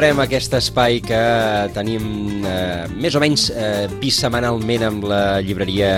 Recuperem 0.00 0.22
aquest 0.22 0.54
espai 0.56 1.02
que 1.04 1.16
tenim 1.76 2.44
eh, 2.48 2.86
més 3.04 3.12
o 3.12 3.20
menys 3.20 3.42
eh, 3.52 3.84
bisetmanalment 4.00 4.84
amb 4.86 5.02
la 5.04 5.18
llibreria 5.44 5.90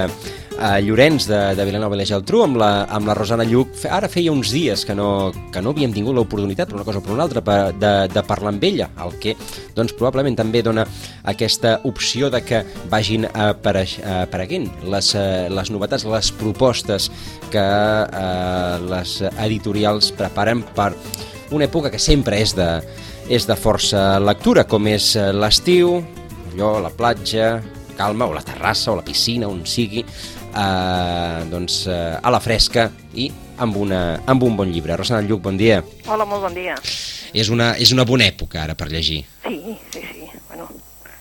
a 0.59 0.71
Llorenç 0.83 1.29
de, 1.31 1.39
de 1.55 1.67
Vilanova 1.69 1.95
i 1.95 2.01
la 2.01 2.07
Geltrú 2.09 2.41
amb 2.43 2.59
la, 2.59 2.71
amb 2.91 3.07
la 3.07 3.15
Rosana 3.15 3.47
Lluc. 3.47 3.77
Ara 3.87 4.11
feia 4.11 4.35
uns 4.35 4.51
dies 4.51 4.83
que 4.89 4.97
no, 4.99 5.31
que 5.55 5.63
no 5.63 5.71
havíem 5.71 5.95
tingut 5.95 6.19
l'oportunitat, 6.19 6.73
per 6.73 6.81
una 6.81 6.87
cosa 6.89 6.99
o 6.99 7.05
per 7.07 7.15
una 7.15 7.29
altra, 7.29 7.45
per, 7.47 7.61
de, 7.79 7.93
de 8.11 8.25
parlar 8.27 8.51
amb 8.57 8.67
ella, 8.67 8.89
el 9.07 9.15
que 9.23 9.37
doncs, 9.77 9.95
probablement 9.95 10.41
també 10.41 10.65
dona 10.67 10.83
aquesta 11.31 11.77
opció 11.87 12.33
de 12.35 12.43
que 12.43 12.65
vagin 12.91 13.29
apareix, 13.31 14.01
apareguent 14.25 14.67
les, 14.83 15.13
eh, 15.15 15.47
les 15.47 15.71
novetats, 15.71 16.09
les 16.11 16.33
propostes 16.43 17.07
que 17.55 17.63
eh, 17.63 18.83
les 18.97 19.15
editorials 19.31 20.11
preparen 20.19 20.67
per 20.75 20.91
una 21.53 21.71
època 21.71 21.93
que 21.93 22.03
sempre 22.03 22.43
és 22.43 22.57
de, 22.59 22.67
és 23.29 23.47
de 23.47 23.57
força 23.57 24.19
lectura, 24.23 24.65
com 24.69 24.87
és 24.91 25.13
eh, 25.17 25.31
l'estiu, 25.33 26.01
allò, 26.53 26.75
la 26.83 26.91
platja, 26.91 27.55
calma, 27.97 28.27
o 28.27 28.35
la 28.35 28.43
terrassa, 28.45 28.93
o 28.93 28.99
la 28.99 29.07
piscina, 29.07 29.49
on 29.49 29.63
sigui, 29.69 30.03
eh, 30.03 31.41
doncs, 31.51 31.87
eh, 31.87 32.19
a 32.19 32.33
la 32.33 32.41
fresca 32.43 32.89
i 33.15 33.31
amb, 33.63 33.77
una, 33.77 34.03
amb 34.27 34.43
un 34.43 34.57
bon 34.59 34.73
llibre. 34.73 34.97
Rosana 34.99 35.23
Lluc, 35.27 35.43
bon 35.45 35.57
dia. 35.61 35.83
Hola, 36.07 36.27
molt 36.29 36.49
bon 36.49 36.57
dia. 36.57 36.77
És 37.33 37.49
una, 37.53 37.73
és 37.81 37.95
una 37.95 38.05
bona 38.09 38.27
època 38.29 38.63
ara 38.65 38.77
per 38.77 38.91
llegir. 38.93 39.23
Sí, 39.47 39.79
sí, 39.95 40.03
sí. 40.03 40.29
Bueno, 40.49 40.69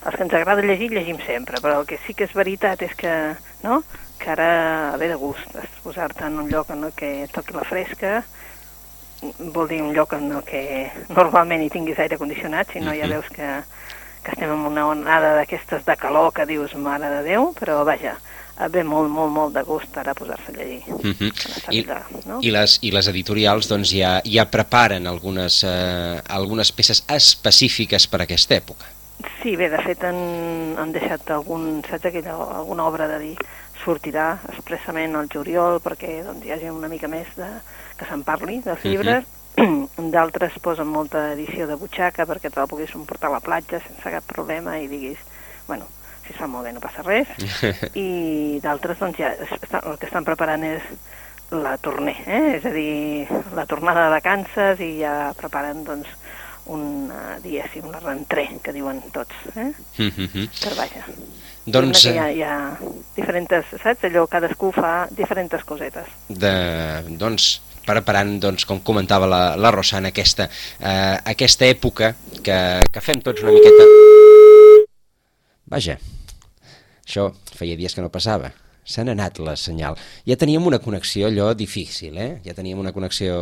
els 0.05 0.15
que 0.15 0.25
ens 0.25 0.35
agrada 0.35 0.65
llegir, 0.65 0.91
llegim 0.91 1.21
sempre, 1.25 1.61
però 1.63 1.81
el 1.81 1.89
que 1.89 2.01
sí 2.05 2.17
que 2.17 2.27
és 2.27 2.35
veritat 2.35 2.81
és 2.87 2.95
que, 2.97 3.15
no?, 3.63 3.83
que 4.21 4.29
ara 4.29 4.97
ve 5.01 5.07
de 5.09 5.15
gust 5.17 5.55
posar-te 5.81 6.27
en 6.27 6.35
un 6.43 6.49
lloc 6.51 6.69
en 6.69 6.83
que 6.93 7.25
toqui 7.33 7.55
la 7.55 7.65
fresca, 7.65 8.19
vol 9.53 9.67
dir 9.69 9.81
un 9.81 9.93
lloc 9.93 10.13
en 10.17 10.31
el 10.31 10.43
que 10.43 10.89
normalment 11.09 11.63
hi 11.63 11.69
tinguis 11.69 11.99
aire 11.99 12.17
condicionat, 12.17 12.71
si 12.73 12.81
no 12.81 12.93
ja 12.97 13.09
veus 13.09 13.27
que, 13.33 13.47
que 14.23 14.33
estem 14.33 14.51
en 14.53 14.65
una 14.71 14.87
onada 14.89 15.35
d'aquestes 15.37 15.85
de 15.85 15.95
calor 15.97 16.31
que 16.33 16.47
dius, 16.49 16.75
mare 16.75 17.09
de 17.09 17.23
Déu, 17.29 17.51
però 17.57 17.81
vaja, 17.85 18.15
ve 18.69 18.83
molt, 18.83 19.09
molt, 19.09 19.31
molt 19.33 19.53
de 19.55 19.63
gust 19.65 19.97
ara 19.97 20.13
posar-se 20.17 20.51
a 20.51 20.55
llegir. 20.57 20.83
Uh 20.87 21.13
-huh. 21.13 21.31
I, 21.71 21.85
no? 22.25 22.39
I, 22.41 22.51
les, 22.51 22.79
I 22.81 22.91
les 22.91 23.07
editorials 23.07 23.67
doncs, 23.67 23.91
ja, 23.91 24.21
ja 24.25 24.45
preparen 24.45 25.07
algunes, 25.07 25.63
eh, 25.63 26.21
algunes 26.27 26.71
peces 26.71 27.03
específiques 27.07 28.07
per 28.07 28.19
a 28.21 28.23
aquesta 28.23 28.55
època. 28.55 28.85
Sí, 29.41 29.55
bé, 29.55 29.69
de 29.69 29.77
fet 29.77 30.03
han, 30.03 30.75
han 30.77 30.91
deixat 30.91 31.29
algun, 31.29 31.83
saps 31.89 32.05
aquella, 32.05 32.33
alguna 32.33 32.85
obra 32.85 33.07
de 33.07 33.19
dir 33.19 33.37
sortirà 33.83 34.39
expressament 34.49 35.15
al 35.15 35.27
juliol 35.27 35.79
perquè 35.81 36.23
doncs, 36.23 36.45
hi 36.45 36.51
hagi 36.51 36.69
una 36.69 36.87
mica 36.87 37.07
més 37.07 37.27
de, 37.35 37.47
que 38.01 38.09
se'n 38.09 38.25
parli 38.25 38.59
dels 38.65 38.83
llibres, 38.87 39.29
uh 39.29 39.61
-huh. 39.61 40.09
d'altres 40.09 40.57
posen 40.63 40.87
molta 40.87 41.31
edició 41.35 41.67
de 41.67 41.77
butxaca 41.77 42.25
perquè 42.25 42.49
te 42.49 42.59
la 42.59 42.67
puguis 42.67 42.91
portar 43.05 43.29
a 43.29 43.33
la 43.37 43.45
platja 43.45 43.79
sense 43.79 44.09
cap 44.09 44.23
problema 44.25 44.79
i 44.79 44.87
diguis, 44.87 45.19
bueno, 45.67 45.85
si 46.25 46.33
fa 46.33 46.47
molt 46.47 46.65
bé 46.65 46.73
no 46.73 46.79
passa 46.79 47.03
res, 47.03 47.27
i 48.07 48.59
d'altres 48.63 48.97
doncs 48.99 49.17
ja 49.17 49.35
el 49.35 49.97
que 49.99 50.07
estan 50.07 50.25
preparant 50.25 50.63
és 50.63 50.81
la 51.51 51.77
torner, 51.77 52.15
eh? 52.25 52.55
és 52.57 52.65
a 52.65 52.71
dir, 52.71 53.27
la 53.53 53.65
tornada 53.65 54.05
de 54.05 54.15
vacances 54.15 54.79
i 54.79 54.99
ja 55.01 55.33
preparen 55.37 55.83
doncs 55.83 56.07
un, 56.71 57.11
diguéssim, 57.43 57.85
una 57.89 57.99
rentré, 57.99 58.47
que 58.63 58.71
diuen 58.71 59.01
tots, 59.11 59.33
eh? 59.55 59.71
Uh 59.99 60.11
-huh. 60.17 60.47
Però 60.61 60.75
vaja, 60.75 61.03
doncs... 61.65 62.05
Hi 62.05 62.17
ha, 62.17 62.29
hi 62.29 62.43
ha 62.43 62.77
diferents, 63.15 63.65
saps? 63.83 64.03
Allò, 64.03 64.27
cadascú 64.27 64.71
fa 64.71 65.07
diferents 65.09 65.63
cosetes. 65.63 66.07
De, 66.27 67.03
doncs, 67.09 67.61
preparant, 67.85 68.37
doncs, 68.43 68.65
com 68.69 68.81
comentava 68.85 69.27
la, 69.29 69.41
la 69.57 69.71
Rosana, 69.73 70.11
aquesta, 70.11 70.47
eh, 70.79 71.17
aquesta 71.33 71.67
època 71.69 72.13
que, 72.43 72.57
que 72.91 73.03
fem 73.03 73.21
tots 73.23 73.43
una 73.45 73.53
miqueta... 73.55 73.87
Vaja, 75.71 75.95
això 77.05 77.29
feia 77.55 77.77
dies 77.79 77.95
que 77.95 78.03
no 78.03 78.11
passava. 78.11 78.51
N'ha 78.91 79.13
anat 79.13 79.37
la 79.39 79.53
senyal. 79.55 79.95
Ja 80.27 80.35
teníem 80.35 80.65
una 80.67 80.79
connexió 80.81 81.29
allò 81.29 81.51
difícil, 81.55 82.17
eh? 82.17 82.41
Ja 82.43 82.55
teníem 82.57 82.79
una 82.81 82.91
connexió 82.91 83.35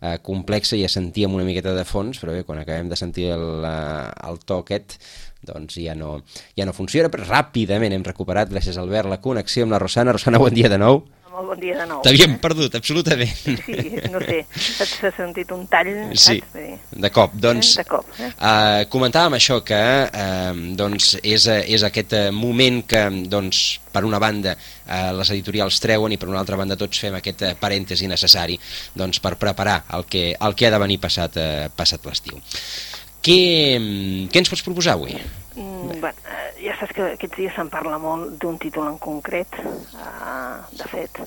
eh, 0.00 0.16
complexa, 0.24 0.74
ja 0.80 0.88
sentíem 0.90 1.34
una 1.36 1.44
miqueta 1.46 1.74
de 1.76 1.84
fons, 1.86 2.18
però 2.18 2.32
bé, 2.34 2.42
quan 2.48 2.62
acabem 2.62 2.88
de 2.90 2.98
sentir 2.98 3.28
el, 3.36 3.44
eh, 3.68 4.08
el 4.30 4.40
toquet, 4.48 4.96
doncs 5.44 5.76
ja 5.78 5.94
no, 5.94 6.16
ja 6.56 6.66
no 6.66 6.74
funciona, 6.74 7.12
però 7.12 7.28
ràpidament 7.28 7.94
hem 7.94 8.08
recuperat, 8.08 8.50
gràcies 8.50 8.80
Albert, 8.80 9.12
la 9.12 9.20
connexió 9.22 9.68
amb 9.68 9.76
la 9.76 9.82
Rosana. 9.84 10.16
Rosana, 10.16 10.42
bon 10.42 10.56
dia 10.56 10.72
de 10.72 10.80
nou 10.80 11.04
molt 11.34 11.50
bon 11.50 11.60
dia 11.60 11.76
de 11.80 11.86
nou. 11.88 12.00
T'havíem 12.04 12.36
perdut, 12.42 12.74
absolutament. 12.78 13.32
Sí, 13.64 13.98
no 14.12 14.20
sé, 14.22 14.40
s'ha 14.54 15.10
sentit 15.16 15.50
un 15.54 15.64
tall, 15.70 15.90
sí, 16.14 16.38
saps? 16.38 16.94
de 17.04 17.10
cop. 17.14 17.34
Doncs, 17.40 17.74
de 17.80 17.86
cop, 17.88 18.08
eh? 18.22 18.30
uh, 18.30 18.84
comentàvem 18.92 19.36
això 19.38 19.58
que 19.66 19.80
uh, 20.06 20.62
doncs 20.78 21.14
és, 21.22 21.48
és 21.74 21.86
aquest 21.86 22.16
moment 22.36 22.82
que, 22.88 23.04
doncs, 23.30 23.64
per 23.94 24.04
una 24.06 24.20
banda, 24.22 24.54
uh, 24.56 25.10
les 25.18 25.34
editorials 25.34 25.80
treuen 25.82 26.14
i 26.14 26.20
per 26.20 26.30
una 26.30 26.40
altra 26.42 26.58
banda 26.60 26.78
tots 26.78 27.02
fem 27.02 27.18
aquest 27.18 27.46
parèntesi 27.60 28.10
necessari 28.10 28.58
doncs, 28.94 29.22
per 29.24 29.36
preparar 29.40 29.80
el 29.98 30.06
que, 30.10 30.30
el 30.38 30.58
que 30.58 30.68
ha 30.68 30.74
de 30.74 30.82
venir 30.86 31.00
passat, 31.02 31.40
uh, 31.40 31.70
passat 31.74 32.06
l'estiu. 32.06 32.38
Què, 33.24 33.40
què 34.28 34.42
ens 34.42 34.50
pots 34.52 34.62
proposar 34.66 34.98
avui? 34.98 35.16
Mm, 35.54 36.00
bueno, 36.00 36.18
ja 36.58 36.74
saps 36.78 36.94
que 36.96 37.06
aquests 37.14 37.38
dies 37.38 37.54
se'n 37.54 37.70
parla 37.70 37.98
molt 38.02 38.34
d'un 38.42 38.58
títol 38.58 38.88
en 38.90 38.98
concret. 38.98 39.54
Uh, 39.94 40.64
de 40.74 40.88
fet, 40.90 41.20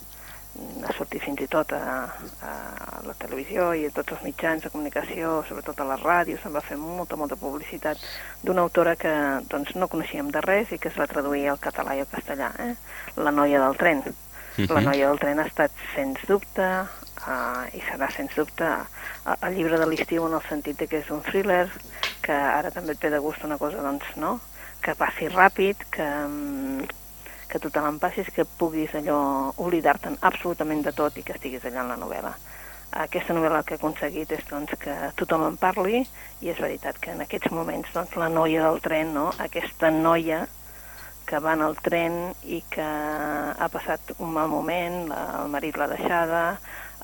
ha 0.84 0.94
sortit 0.98 1.24
fins 1.24 1.42
i 1.44 1.48
tot 1.52 1.72
a, 1.76 1.80
a 2.44 2.54
la 3.06 3.16
televisió 3.22 3.70
i 3.78 3.86
a 3.88 3.94
tots 3.94 4.16
els 4.16 4.26
mitjans 4.26 4.66
de 4.66 4.72
comunicació, 4.74 5.38
sobretot 5.48 5.80
a 5.80 5.88
la 5.88 5.98
ràdio, 6.02 6.40
se'n 6.42 6.56
va 6.56 6.64
fer 6.66 6.78
molta, 6.82 7.20
molta 7.20 7.38
publicitat 7.40 8.02
d'una 8.44 8.66
autora 8.66 8.96
que 9.00 9.14
doncs, 9.52 9.76
no 9.76 9.90
coneixíem 9.92 10.32
de 10.34 10.44
res 10.46 10.74
i 10.74 10.80
que 10.82 10.92
es 10.92 11.00
va 11.00 11.10
traduir 11.10 11.48
al 11.48 11.62
català 11.64 11.96
i 11.96 12.04
al 12.04 12.12
castellà, 12.12 12.52
eh? 12.64 12.74
La 13.22 13.32
noia 13.32 13.62
del 13.64 13.78
tren. 13.78 14.04
Uh 14.04 14.66
-huh. 14.66 14.74
La 14.74 14.82
noia 14.82 15.08
del 15.08 15.20
tren 15.20 15.40
ha 15.40 15.46
estat, 15.46 15.72
sens 15.96 16.20
dubte, 16.28 16.68
uh, 17.28 17.64
i 17.74 17.82
serà, 17.88 18.10
sens 18.12 18.36
dubte, 18.36 18.68
el 19.42 19.54
llibre 19.56 19.78
de 19.78 19.86
l'estiu 19.86 20.26
en 20.26 20.34
el 20.34 20.42
sentit 20.50 20.78
que 20.90 21.00
és 21.00 21.10
un 21.12 21.22
thriller, 21.22 21.70
que 22.22 22.34
ara 22.34 22.72
també 22.72 22.96
et 22.96 23.02
ve 23.04 23.12
de 23.14 23.24
gust 23.24 23.44
una 23.48 23.58
cosa, 23.58 23.82
doncs, 23.84 24.16
no?, 24.18 24.38
que 24.84 24.94
passi 24.96 25.28
ràpid, 25.32 25.88
que, 25.92 26.06
mm, 26.06 26.88
que 27.48 27.60
tu 27.60 27.70
te 27.70 27.82
l'empassis, 27.82 28.30
que 28.36 28.46
puguis 28.46 28.94
allò 28.96 29.54
oblidar-te'n 29.58 30.20
absolutament 30.22 30.84
de 30.86 30.94
tot 30.94 31.18
i 31.18 31.24
que 31.24 31.34
estiguis 31.34 31.66
allà 31.66 31.82
en 31.82 31.94
la 31.94 31.98
novel·la. 31.98 32.34
Aquesta 33.04 33.34
novel·la 33.36 33.64
que 33.68 33.76
ha 33.76 33.82
aconseguit 33.82 34.32
és 34.32 34.46
doncs, 34.48 34.76
que 34.80 34.94
tothom 35.20 35.44
en 35.48 35.58
parli 35.60 36.06
i 36.42 36.52
és 36.54 36.60
veritat 36.60 37.00
que 37.00 37.12
en 37.12 37.24
aquests 37.26 37.52
moments 37.52 37.92
doncs, 37.94 38.16
la 38.16 38.30
noia 38.30 38.64
del 38.64 38.80
tren, 38.82 39.14
no? 39.14 39.32
aquesta 39.44 39.92
noia 39.92 40.46
que 41.28 41.40
va 41.44 41.58
en 41.58 41.62
el 41.66 41.76
tren 41.84 42.14
i 42.48 42.62
que 42.72 42.88
ha 42.88 43.68
passat 43.72 44.14
un 44.18 44.32
mal 44.32 44.48
moment, 44.48 45.10
la, 45.12 45.24
el 45.42 45.52
marit 45.52 45.76
l'ha 45.76 45.90
deixada, 45.92 46.44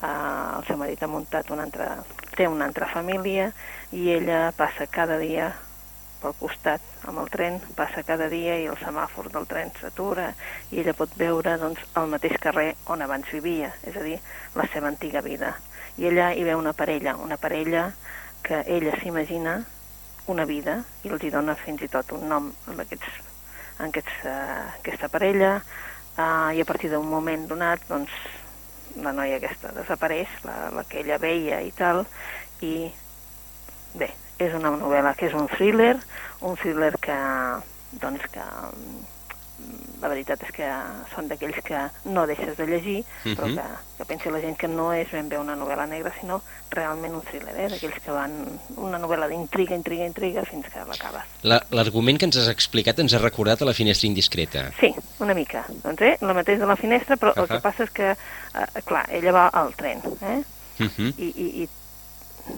eh, 0.00 0.08
el 0.08 0.64
seu 0.64 0.80
marit 0.80 1.02
ha 1.04 1.10
muntat 1.12 1.52
una 1.52 1.66
altra, 1.68 1.90
té 2.32 2.48
una 2.48 2.64
altra 2.70 2.88
família 2.88 3.50
i 3.94 4.10
ella 4.10 4.48
passa 4.56 4.88
cada 4.90 5.20
dia 5.22 5.52
pel 6.24 6.34
costat 6.40 6.82
amb 7.06 7.20
el 7.20 7.28
tren, 7.30 7.60
passa 7.76 8.02
cada 8.06 8.26
dia 8.32 8.56
i 8.58 8.66
el 8.70 8.78
semàfor 8.80 9.28
del 9.32 9.46
tren 9.46 9.70
s'atura 9.76 10.30
i 10.72 10.80
ella 10.80 10.96
pot 10.96 11.12
veure 11.20 11.54
doncs, 11.60 11.82
el 12.00 12.08
mateix 12.10 12.34
carrer 12.42 12.72
on 12.90 13.04
abans 13.04 13.30
vivia, 13.30 13.70
és 13.86 13.96
a 13.96 14.02
dir, 14.02 14.16
la 14.56 14.66
seva 14.72 14.88
antiga 14.90 15.22
vida. 15.22 15.52
I 16.00 16.08
allà 16.10 16.32
hi 16.34 16.42
veu 16.48 16.58
una 16.58 16.72
parella, 16.74 17.14
una 17.22 17.38
parella 17.38 17.90
que 18.42 18.64
ella 18.66 18.96
s'imagina 18.98 19.60
una 20.26 20.46
vida 20.48 20.80
i 21.04 21.12
els 21.12 21.22
hi 21.22 21.30
dona 21.30 21.54
fins 21.60 21.84
i 21.84 21.90
tot 21.92 22.16
un 22.16 22.26
nom 22.28 22.50
en, 22.72 22.80
aquests, 22.80 23.20
en 23.78 23.92
aquests, 23.92 24.16
uh, 24.24 24.64
aquesta 24.80 25.12
parella 25.12 25.58
uh, 25.60 26.50
i 26.56 26.60
a 26.60 26.66
partir 26.66 26.90
d'un 26.90 27.06
moment 27.06 27.46
donat 27.50 27.84
doncs, 27.88 28.10
la 29.04 29.12
noia 29.12 29.38
aquesta 29.38 29.72
desapareix, 29.76 30.30
la, 30.48 30.70
la 30.74 30.84
que 30.88 31.02
ella 31.02 31.20
veia 31.20 31.60
i 31.66 31.72
tal, 31.76 32.04
i 32.62 32.88
bé, 33.94 34.10
és 34.38 34.54
una 34.54 34.72
novel·la 34.74 35.14
que 35.18 35.28
és 35.30 35.34
un 35.34 35.48
thriller, 35.48 35.96
un 36.42 36.56
thriller 36.60 36.92
que, 37.00 37.18
doncs, 38.02 38.24
que 38.34 38.44
mm, 38.44 39.02
la 40.02 40.10
veritat 40.12 40.42
és 40.44 40.50
que 40.52 40.68
són 41.14 41.28
d'aquells 41.30 41.60
que 41.64 41.80
no 42.12 42.26
deixes 42.28 42.56
de 42.58 42.66
llegir, 42.68 42.98
uh 43.00 43.04
-huh. 43.06 43.34
però 43.36 43.46
mhm. 43.48 43.56
que, 43.56 43.66
que 43.98 44.04
pensi 44.04 44.30
la 44.30 44.40
gent 44.40 44.56
que 44.58 44.68
no 44.68 44.92
és 44.92 45.10
ben 45.10 45.28
bé 45.28 45.38
una 45.38 45.56
novel·la 45.56 45.86
negra, 45.88 46.12
sinó 46.20 46.42
realment 46.70 47.14
un 47.14 47.22
thriller, 47.22 47.54
eh? 47.56 47.68
d'aquells 47.70 48.02
que 48.04 48.10
van... 48.10 48.32
una 48.76 48.98
novel·la 48.98 49.28
d'intriga, 49.28 49.74
intriga, 49.74 50.04
intriga, 50.04 50.44
fins 50.44 50.66
que 50.66 50.84
l'acabes. 50.84 51.22
L'argument 51.70 52.18
que 52.18 52.26
ens 52.26 52.36
has 52.36 52.48
explicat 52.48 52.98
ens 52.98 53.14
ha 53.14 53.18
recordat 53.18 53.62
a 53.62 53.64
la 53.64 53.72
finestra 53.74 54.08
indiscreta. 54.08 54.70
Sí, 54.80 54.94
una 55.20 55.34
mica. 55.34 55.64
Doncs, 55.82 56.00
eh, 56.02 56.16
la 56.20 56.34
mateixa 56.34 56.60
de 56.60 56.66
la 56.66 56.76
finestra, 56.76 57.16
però 57.16 57.30
uh 57.30 57.34
-huh. 57.34 57.42
el 57.42 57.48
que 57.48 57.60
passa 57.60 57.84
és 57.84 57.90
que, 57.90 58.10
eh, 58.10 58.82
clar, 58.84 59.06
ella 59.10 59.32
va 59.32 59.48
al 59.48 59.74
tren, 59.74 60.02
eh? 60.20 60.42
Uh 60.80 60.86
-huh. 60.86 61.14
I, 61.18 61.32
i, 61.36 61.62
i 61.62 61.68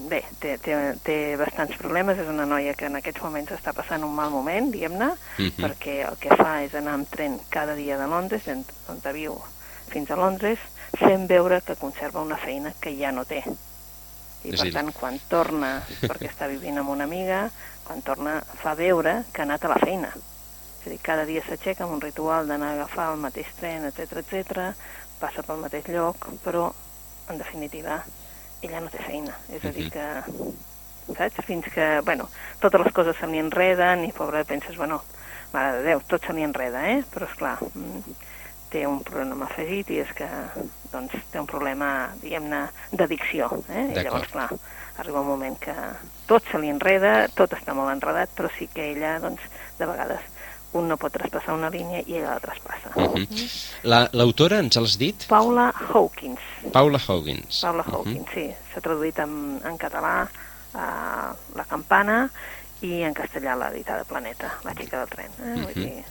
bé, 0.09 0.21
té, 0.39 0.57
té, 0.63 0.75
té 1.03 1.17
bastants 1.39 1.77
problemes, 1.79 2.19
és 2.19 2.27
una 2.27 2.45
noia 2.45 2.73
que 2.75 2.87
en 2.89 2.97
aquests 2.99 3.23
moments 3.23 3.53
està 3.55 3.73
passant 3.75 4.03
un 4.03 4.15
mal 4.15 4.31
moment, 4.31 4.71
diguem-ne, 4.71 5.11
uh 5.13 5.41
mhm. 5.41 5.47
-huh. 5.49 5.63
perquè 5.63 6.09
el 6.09 6.17
que 6.17 6.35
fa 6.35 6.63
és 6.63 6.75
anar 6.75 6.93
amb 6.93 7.09
tren 7.09 7.39
cada 7.49 7.75
dia 7.75 7.97
de 7.97 8.07
Londres, 8.07 8.47
on 8.47 9.01
viu 9.13 9.39
fins 9.87 10.11
a 10.11 10.15
Londres, 10.15 10.59
fent 10.97 11.27
veure 11.27 11.61
que 11.61 11.75
conserva 11.75 12.21
una 12.21 12.37
feina 12.37 12.73
que 12.79 12.95
ja 12.97 13.11
no 13.11 13.25
té. 13.25 13.43
I 14.43 14.53
És 14.53 14.59
per 14.59 14.65
dir- 14.65 14.73
tant, 14.73 14.91
quan 14.93 15.19
torna, 15.27 15.83
perquè 16.01 16.29
està 16.29 16.47
vivint 16.47 16.77
amb 16.77 16.89
una 16.89 17.03
amiga, 17.03 17.49
quan 17.83 18.01
torna 18.01 18.41
fa 18.61 18.75
veure 18.75 19.23
que 19.31 19.41
ha 19.41 19.47
anat 19.47 19.65
a 19.65 19.69
la 19.69 19.79
feina. 19.79 20.11
És 20.79 20.87
a 20.87 20.89
dir, 20.89 20.99
cada 21.01 21.25
dia 21.25 21.43
s'aixeca 21.43 21.83
amb 21.83 21.93
un 21.93 22.01
ritual 22.01 22.47
d'anar 22.47 22.69
a 22.69 22.73
agafar 22.73 23.11
el 23.13 23.19
mateix 23.19 23.47
tren, 23.59 23.85
etc 23.85 24.21
etc, 24.23 24.73
passa 25.19 25.43
pel 25.43 25.57
mateix 25.57 25.87
lloc, 25.87 26.27
però, 26.43 26.73
en 27.29 27.37
definitiva, 27.37 28.03
ella 28.61 28.81
no 28.83 28.91
té 28.93 29.03
feina. 29.03 29.35
És 29.53 29.65
a 29.65 29.73
dir, 29.75 29.89
que, 29.93 30.07
saps? 31.13 31.43
Fins 31.47 31.67
que, 31.73 31.87
bueno, 32.07 32.29
totes 32.63 32.83
les 32.83 32.95
coses 32.95 33.19
se 33.19 33.29
li 33.29 33.41
enreden 33.41 34.05
i, 34.07 34.13
pobra, 34.15 34.43
penses, 34.47 34.77
bueno, 34.79 35.01
mare 35.53 35.77
de 35.77 35.85
Déu, 35.91 36.01
tot 36.09 36.25
se 36.25 36.35
li 36.35 36.45
enreda, 36.45 36.83
eh? 36.91 37.03
Però, 37.13 37.29
esclar, 37.29 37.57
mm, 37.73 38.17
té 38.71 38.83
un 38.87 38.99
problema 39.07 39.47
afegit 39.47 39.89
i 39.95 40.01
és 40.03 40.09
que 40.15 40.27
doncs, 40.91 41.13
té 41.31 41.39
un 41.39 41.47
problema, 41.47 42.09
diguem-ne, 42.21 42.65
d'addicció. 42.91 43.49
Eh? 43.69 43.85
I 43.93 44.03
llavors, 44.03 44.31
clar, 44.33 44.49
arriba 44.97 45.21
un 45.21 45.29
moment 45.29 45.57
que 45.61 45.75
tot 46.27 46.47
se 46.51 46.59
li 46.59 46.71
enreda, 46.73 47.27
tot 47.37 47.53
està 47.55 47.75
molt 47.77 47.93
enredat, 47.93 48.33
però 48.35 48.51
sí 48.57 48.67
que 48.73 48.91
ella, 48.91 49.17
doncs, 49.23 49.43
de 49.79 49.87
vegades, 49.87 50.25
un 50.73 50.87
no 50.87 50.97
pot 50.97 51.11
traspassar 51.13 51.53
una 51.55 51.69
línia 51.69 52.01
i 52.05 52.17
ella 52.17 52.33
la 52.35 52.39
traspassa. 52.39 52.89
Uh 52.95 53.13
-huh. 53.13 53.71
La- 53.83 54.09
L'autora, 54.13 54.59
ens 54.59 54.75
l'has 54.75 54.97
dit? 54.97 55.25
Paula 55.27 55.73
Hawkins. 55.93 56.39
Paula 56.71 56.99
Hoggins. 57.07 57.61
Paula 57.61 57.83
Uh 57.83 57.89
-huh. 57.93 57.95
Hawkins, 57.95 58.27
sí. 58.33 58.51
S'ha 58.73 58.81
traduït 58.81 59.17
en, 59.19 59.61
en 59.63 59.77
català 59.77 60.27
a 60.73 61.33
La 61.55 61.65
Campana 61.65 62.29
i 62.81 63.01
en 63.01 63.13
castellà 63.13 63.55
l'ha 63.55 63.69
editada 63.71 64.03
Planeta, 64.03 64.59
La 64.63 64.73
xica 64.75 64.99
del 64.99 65.09
tren. 65.09 65.31
Eh? 65.39 65.61
Vull 65.61 65.75
Mhm. 65.75 65.83
dir, 65.83 66.03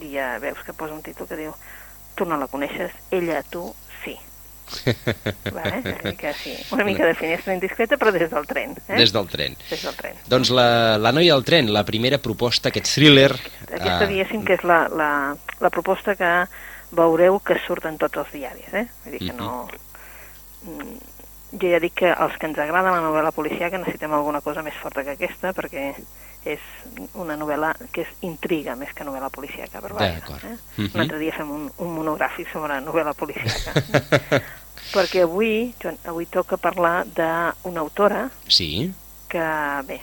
i 0.00 0.12
ja 0.14 0.38
veus 0.38 0.58
que 0.64 0.72
posa 0.72 0.94
un 0.94 1.02
títol 1.02 1.26
que 1.26 1.36
diu 1.36 1.52
tu 2.14 2.24
no 2.24 2.36
la 2.36 2.46
coneixes, 2.48 2.92
ella, 3.10 3.42
tu, 3.42 3.74
sí. 4.04 4.16
vale? 5.56 5.80
És 5.82 5.88
a 5.90 5.96
dir 6.04 6.14
que 6.20 6.32
sí. 6.38 6.54
Una 6.74 6.86
mica 6.88 7.06
de 7.08 7.16
finestra 7.18 7.56
indiscreta, 7.56 7.98
però 8.00 8.12
des 8.14 8.30
del 8.30 8.48
tren. 8.50 8.76
Eh? 8.86 8.96
Des 9.00 9.12
del 9.14 9.28
tren. 9.32 9.58
Des 9.70 9.84
del 9.84 9.98
tren. 9.98 10.16
Doncs 10.28 10.52
la, 10.54 10.68
la 11.00 11.12
noia 11.16 11.36
del 11.36 11.44
tren, 11.48 11.72
la 11.74 11.84
primera 11.88 12.20
proposta, 12.22 12.72
aquest 12.72 12.90
thriller... 12.94 13.32
Aquesta, 13.68 14.04
eh, 14.04 14.10
diguéssim, 14.14 14.46
que 14.46 14.58
és 14.58 14.64
la, 14.68 14.80
la, 14.92 15.10
la 15.60 15.72
proposta 15.74 16.16
que 16.18 16.32
veureu 16.96 17.38
que 17.44 17.58
surt 17.66 17.88
en 17.88 18.00
tots 18.00 18.20
els 18.24 18.34
diaris, 18.34 18.72
eh? 18.72 18.88
Vull 19.04 19.18
dir 19.18 19.30
que 19.30 19.38
no... 19.38 19.52
Mm, 20.64 20.98
Jo 21.48 21.70
ja 21.72 21.78
dic 21.80 21.94
que 21.96 22.08
els 22.12 22.34
que 22.36 22.44
ens 22.44 22.58
agrada 22.60 22.90
la 22.92 23.00
novel·la 23.00 23.30
policíaca 23.32 23.78
necessitem 23.80 24.12
alguna 24.12 24.42
cosa 24.44 24.60
més 24.60 24.76
forta 24.82 25.00
que 25.04 25.14
aquesta, 25.14 25.54
perquè 25.56 25.94
és 26.54 26.60
una 27.14 27.36
novel·la 27.36 27.74
que 27.92 28.02
és 28.06 28.22
intriga 28.26 28.76
més 28.78 28.92
que 28.94 29.04
novel·la 29.04 29.30
policíaca, 29.34 29.82
per 29.84 29.92
vaja. 29.92 30.14
D'acord. 30.20 30.44
Eh? 30.44 30.56
Mhm. 30.76 30.90
Un 30.94 31.04
altre 31.04 31.18
dia 31.18 31.36
fem 31.36 31.50
un, 31.50 31.68
un 31.84 31.92
monogràfic 31.96 32.50
sobre 32.52 32.80
novel·la 32.84 33.14
policíaca. 33.18 33.74
perquè 34.92 35.22
avui, 35.26 35.74
Joan, 35.82 35.98
avui 36.08 36.26
toca 36.30 36.56
parlar 36.56 37.02
d'una 37.04 37.80
autora 37.80 38.28
Sí, 38.48 38.92
que 39.28 39.44
bé, 39.88 40.00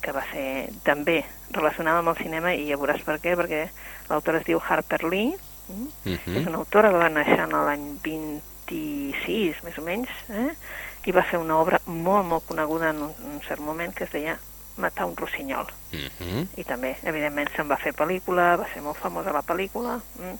que 0.00 0.12
va 0.12 0.24
ser 0.32 0.70
també 0.84 1.22
relacionada 1.50 2.02
amb 2.02 2.12
el 2.12 2.20
cinema 2.20 2.52
i 2.54 2.68
ja 2.68 2.78
veuràs 2.80 3.02
per 3.06 3.18
què, 3.22 3.36
perquè 3.38 3.66
l'autora 4.10 4.40
es 4.40 4.46
diu 4.48 4.60
Harper 4.60 5.02
Lee, 5.06 5.32
mm? 5.68 5.88
uh 6.04 6.12
és 6.12 6.20
-huh. 6.26 6.48
una 6.48 6.58
autora 6.58 6.90
que 6.90 7.02
va 7.02 7.08
néixer 7.08 7.40
en 7.40 7.50
l'any 7.50 7.98
26, 8.04 9.62
més 9.64 9.78
o 9.78 9.82
menys, 9.82 10.08
eh? 10.28 10.54
i 11.06 11.12
va 11.12 11.22
fer 11.22 11.38
una 11.38 11.56
obra 11.56 11.80
molt, 11.86 12.26
molt 12.26 12.46
coneguda 12.46 12.90
en 12.90 13.02
un, 13.02 13.12
en 13.24 13.30
un 13.34 13.42
cert 13.42 13.60
moment 13.60 13.94
que 13.94 14.04
es 14.04 14.12
deia 14.12 14.38
Matar 14.80 15.06
un 15.06 15.16
rossinyol. 15.16 15.66
uh 15.92 15.98
-huh. 16.18 16.46
I 16.56 16.64
també, 16.64 16.96
evidentment, 17.02 17.48
se'n 17.54 17.68
va 17.68 17.76
fer 17.76 17.92
pel·lícula, 17.94 18.56
va 18.58 18.66
ser 18.72 18.82
molt 18.82 18.98
famosa 18.98 19.32
la 19.32 19.42
pel·lícula, 19.42 20.00
mm? 20.18 20.36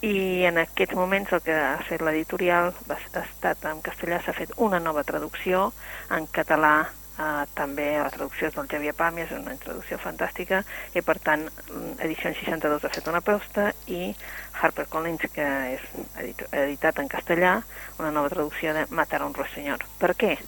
i 0.00 0.44
en 0.46 0.58
aquests 0.62 0.94
moments 0.94 1.32
el 1.34 1.40
que 1.42 1.54
ha 1.54 1.78
fet 1.88 2.02
l'editorial 2.04 2.70
ha 2.70 2.98
estat 3.24 3.64
en 3.66 3.80
castellà, 3.82 4.20
s'ha 4.22 4.36
fet 4.36 4.52
una 4.56 4.78
nova 4.78 5.02
traducció 5.02 5.72
en 6.14 6.28
català, 6.30 6.86
eh, 7.18 7.46
també 7.58 7.88
la 7.98 8.10
traducció 8.14 8.48
és 8.48 8.54
del 8.54 8.68
Xavier 8.70 8.94
Pàmies, 8.94 9.32
és 9.32 9.40
una 9.40 9.56
traducció 9.64 9.98
fantàstica, 9.98 10.62
i 10.94 11.02
per 11.02 11.18
tant, 11.18 11.48
mm, 11.48 11.98
Edició 12.06 12.30
62 12.30 12.84
ha 12.84 12.92
fet 12.94 13.08
una 13.08 13.18
aposta 13.18 13.72
i 13.86 14.14
HarperCollins, 14.60 15.26
que 15.34 15.48
és 15.74 15.80
edit 16.22 16.46
editat 16.52 16.98
en 16.98 17.08
castellà, 17.08 17.62
una 17.98 18.12
nova 18.12 18.30
traducció 18.30 18.74
de 18.74 18.86
Matar 18.90 19.22
un 19.22 19.34
rossinyol. 19.34 19.82
Per 19.98 20.14
què? 20.14 20.38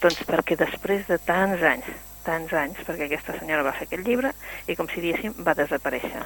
Doncs 0.00 0.24
perquè 0.24 0.56
després 0.56 1.06
de 1.06 1.18
tants 1.18 1.62
anys, 1.62 1.84
tants 2.24 2.52
anys, 2.52 2.78
perquè 2.86 3.06
aquesta 3.08 3.38
senyora 3.38 3.62
va 3.66 3.72
fer 3.76 3.86
aquest 3.88 4.06
llibre 4.06 4.32
i, 4.66 4.76
com 4.76 4.88
si 4.88 5.00
diguéssim, 5.04 5.34
va 5.44 5.54
desaparèixer, 5.54 6.24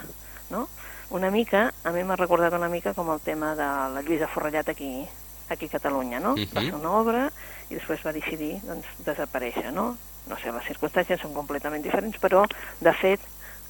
no? 0.51 0.69
Una 1.11 1.31
mica, 1.33 1.73
a 1.85 1.91
mi 1.91 2.03
m'ha 2.05 2.17
recordat 2.21 2.53
una 2.53 2.69
mica 2.69 2.93
com 2.95 3.09
el 3.11 3.21
tema 3.25 3.55
de 3.57 3.69
la 3.95 4.03
Lluïsa 4.05 4.29
Forrellat 4.29 4.69
aquí, 4.69 5.07
aquí 5.49 5.67
a 5.67 5.75
Catalunya, 5.79 6.21
no? 6.21 6.35
Va 6.37 6.61
Mhm. 6.61 6.71
fer 6.71 6.75
una 6.75 6.91
obra 6.93 7.31
i 7.71 7.75
després 7.75 8.05
va 8.05 8.13
decidir 8.13 8.61
doncs, 8.63 8.87
desaparèixer, 9.05 9.73
no? 9.73 9.97
No 10.29 10.37
sé, 10.37 10.53
les 10.53 10.65
circumstàncies 10.69 11.21
són 11.21 11.33
completament 11.33 11.83
diferents, 11.83 12.19
però, 12.21 12.45
de 12.81 12.93
fet, 12.93 13.21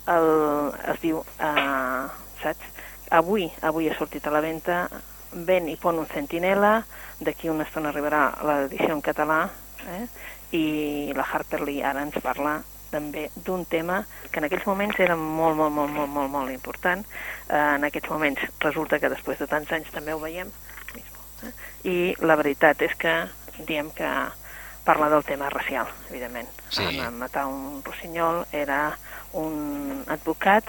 el, 0.08 0.72
es 0.92 1.00
diu, 1.00 1.20
eh, 1.38 2.06
saps? 2.42 2.64
Avui, 3.10 3.50
avui 3.62 3.88
ha 3.88 3.94
sortit 3.96 4.26
a 4.26 4.30
la 4.30 4.40
venda 4.40 4.88
Ven 5.32 5.69
i 5.69 5.76
pon 5.76 5.98
un 5.98 6.06
centinela, 6.06 6.84
d'aquí 7.20 7.48
una 7.50 7.64
estona 7.64 7.90
arribarà 7.90 8.32
l'edició 8.42 8.94
en 8.94 9.02
català, 9.02 9.50
eh? 9.86 10.06
I 10.52 11.12
la 11.16 11.26
Harper 11.26 11.60
Lee 11.62 11.82
ara 11.84 12.02
ens 12.02 12.16
parla 12.24 12.62
també 12.90 13.26
d'un 13.44 13.66
tema 13.68 13.98
que 14.30 14.40
en 14.40 14.46
aquells 14.48 14.64
moments 14.66 14.96
era 14.98 15.16
molt, 15.16 15.56
molt, 15.56 15.72
molt, 15.74 15.92
molt, 15.92 16.08
molt, 16.08 16.30
molt 16.32 16.50
important. 16.50 17.04
Eh, 17.48 17.74
en 17.76 17.84
aquests 17.84 18.08
moments 18.08 18.40
resulta 18.64 18.98
que 18.98 19.10
després 19.12 19.38
de 19.38 19.46
tants 19.46 19.72
anys 19.76 19.90
també 19.92 20.14
ho 20.14 20.20
veiem. 20.22 20.48
Eh? 20.96 21.52
I 21.84 21.96
la 22.25 22.37
veritat 22.40 22.80
és 22.82 22.94
que 22.96 23.12
diem 23.66 23.90
que 23.92 24.08
parla 24.88 25.11
del 25.12 25.25
tema 25.25 25.50
racial, 25.52 25.87
evidentment. 26.08 26.49
Sí. 26.70 26.87
En 26.96 27.18
matar 27.20 27.44
un 27.46 27.82
rossinyol 27.84 28.46
era 28.56 28.96
un 29.37 30.02
advocat 30.08 30.64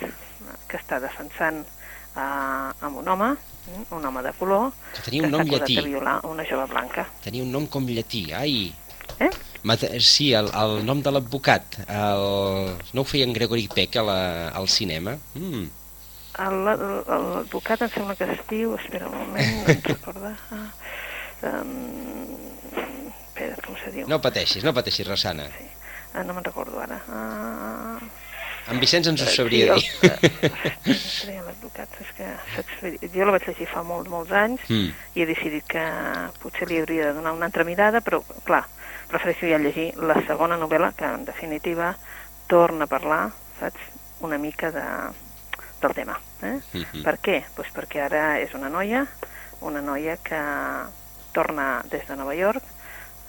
que 0.67 0.75
està 0.77 0.99
defensant 0.99 1.63
eh, 1.63 2.19
amb 2.19 2.99
un 2.99 3.07
home, 3.07 3.31
un 3.95 4.05
home 4.05 4.21
de 4.25 4.33
color, 4.33 4.73
Que 4.97 5.07
tenia 5.07 5.23
un 5.23 5.31
nom 5.31 5.45
està 5.47 5.61
llatí. 5.61 5.75
de 5.79 5.87
violar 5.87 6.19
una 6.27 6.43
jove 6.43 6.67
blanca. 6.67 7.07
Tenia 7.23 7.43
un 7.47 7.51
nom 7.55 7.67
com 7.71 7.87
llatí, 7.87 8.27
ai... 8.35 8.73
Eh? 9.19 9.29
Mata 9.63 9.87
sí, 9.99 10.29
el, 10.33 10.47
el 10.55 10.85
nom 10.87 11.01
de 11.03 11.11
l'advocat. 11.11 11.79
El... 11.87 12.69
No 12.95 13.01
ho 13.03 13.07
feia 13.07 13.25
en 13.27 13.33
Gregory 13.35 13.67
Peck 13.67 13.97
a 13.99 14.03
la, 14.07 14.19
al 14.55 14.69
cinema? 14.71 15.17
Mm. 15.35 15.65
L'advocat 16.39 17.81
em 17.83 17.89
sembla 17.91 18.15
que 18.15 18.27
es 18.31 18.39
diu, 18.49 18.75
espera 18.79 19.09
un 19.09 19.17
moment, 19.17 19.49
no 19.65 19.73
em 19.73 19.81
recorda. 19.89 20.31
Ah, 20.55 20.69
um, 21.49 22.37
espera, 23.25 23.57
com 23.65 23.75
se 23.83 23.91
diu? 23.97 24.07
No 24.07 24.21
pateixis, 24.23 24.63
no 24.63 24.71
pateixis, 24.77 25.07
Rosana. 25.09 25.49
Ah, 26.13 26.23
no 26.23 26.33
me'n 26.33 26.45
recordo 26.47 26.79
ara. 26.81 27.01
Ah, 27.11 27.99
En 28.69 28.77
Vicenç 28.77 29.07
ens 29.09 29.21
ho 29.23 29.25
eh, 29.25 29.31
sabria 29.33 29.75
sí, 29.79 29.87
dir. 30.03 30.09
el- 30.13 30.93
Espera, 30.93 31.41
l'advocat, 31.47 31.89
és 32.03 32.09
que 32.17 33.07
jo 33.15 33.25
la 33.25 33.33
vaig 33.33 33.47
llegir 33.47 33.65
fa 33.71 33.81
molts, 33.83 34.09
molts 34.11 34.31
anys 34.35 34.61
Mm. 34.69 34.91
i 35.17 35.23
he 35.23 35.25
decidit 35.25 35.65
que 35.65 35.81
potser 36.43 36.67
li 36.69 36.77
hauria 36.77 37.07
de 37.09 37.13
donar 37.17 37.33
una 37.33 37.47
altra 37.49 37.63
mirada, 37.65 37.99
però, 38.05 38.19
clar, 38.45 38.67
prefereixo 39.09 39.49
ja 39.49 39.59
llegir 39.61 39.91
la 39.97 40.19
segona 40.27 40.57
novel·la, 40.61 40.93
que 40.97 41.07
en 41.07 41.25
definitiva 41.25 41.93
torna 42.49 42.85
a 42.85 42.91
parlar, 42.91 43.23
saps, 43.59 43.89
una 44.25 44.37
mica 44.37 44.71
de, 44.71 44.85
del 45.81 45.93
tema. 45.95 46.19
Eh? 46.41 46.59
Mhm. 46.73 47.03
Per 47.03 47.15
què? 47.19 47.37
Pues 47.55 47.71
perquè 47.75 48.05
ara 48.05 48.39
és 48.39 48.53
una 48.53 48.69
noia, 48.69 49.05
una 49.61 49.81
noia 49.81 50.17
que 50.23 50.39
torna 51.33 51.83
des 51.89 52.07
de 52.07 52.15
Nova 52.15 52.35
York 52.35 52.63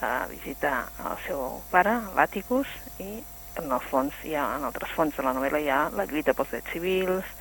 a 0.00 0.26
visitar 0.30 0.88
el 1.04 1.18
seu 1.26 1.60
pare, 1.70 1.98
l'Àticus, 2.16 2.68
i 2.98 3.20
en 3.60 3.72
el 3.72 3.82
fons 3.90 4.14
hi 4.24 4.34
ha, 4.38 4.46
en 4.56 4.64
altres 4.68 4.92
fons 4.96 5.16
de 5.16 5.24
la 5.26 5.34
novel·la 5.36 5.60
hi 5.60 5.68
ha 5.68 5.80
la 5.92 6.06
lluita 6.08 6.34
pels 6.36 6.54
drets 6.54 6.72
civils, 6.72 7.34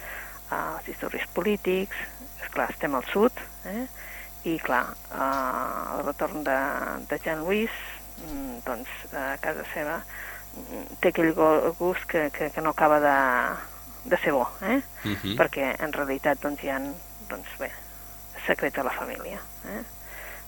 eh, 0.49 0.59
els 0.59 0.89
historis 0.91 1.27
polítics, 1.35 1.95
és 2.41 2.51
clar, 2.51 2.69
estem 2.73 2.95
al 2.95 3.07
sud, 3.13 3.39
eh? 3.69 3.85
i 4.49 4.57
clar, 4.63 4.83
eh, 5.13 5.95
el 5.95 6.05
retorn 6.09 6.43
de, 6.43 6.59
de 7.07 7.21
Jean 7.23 7.45
Louis, 7.45 7.79
doncs 8.65 9.13
a 9.13 9.35
casa 9.41 9.65
seva 9.73 9.99
mm, 9.99 10.99
té 11.01 11.11
aquell 11.11 11.33
gust 11.79 12.07
que, 12.09 12.29
que, 12.35 12.49
que 12.53 12.61
no 12.61 12.73
acaba 12.75 12.99
de, 13.03 13.17
de 14.09 14.17
ser 14.23 14.33
bo, 14.33 14.47
eh? 14.61 14.81
Mhm. 15.03 15.37
perquè 15.39 15.75
en 15.79 15.93
realitat 15.93 16.41
doncs, 16.41 16.63
hi 16.63 16.73
ha 16.73 16.79
doncs, 17.29 17.55
bé, 17.59 17.71
secret 18.45 18.77
a 18.77 18.83
la 18.83 18.95
família. 18.95 19.39
Eh? 19.69 19.81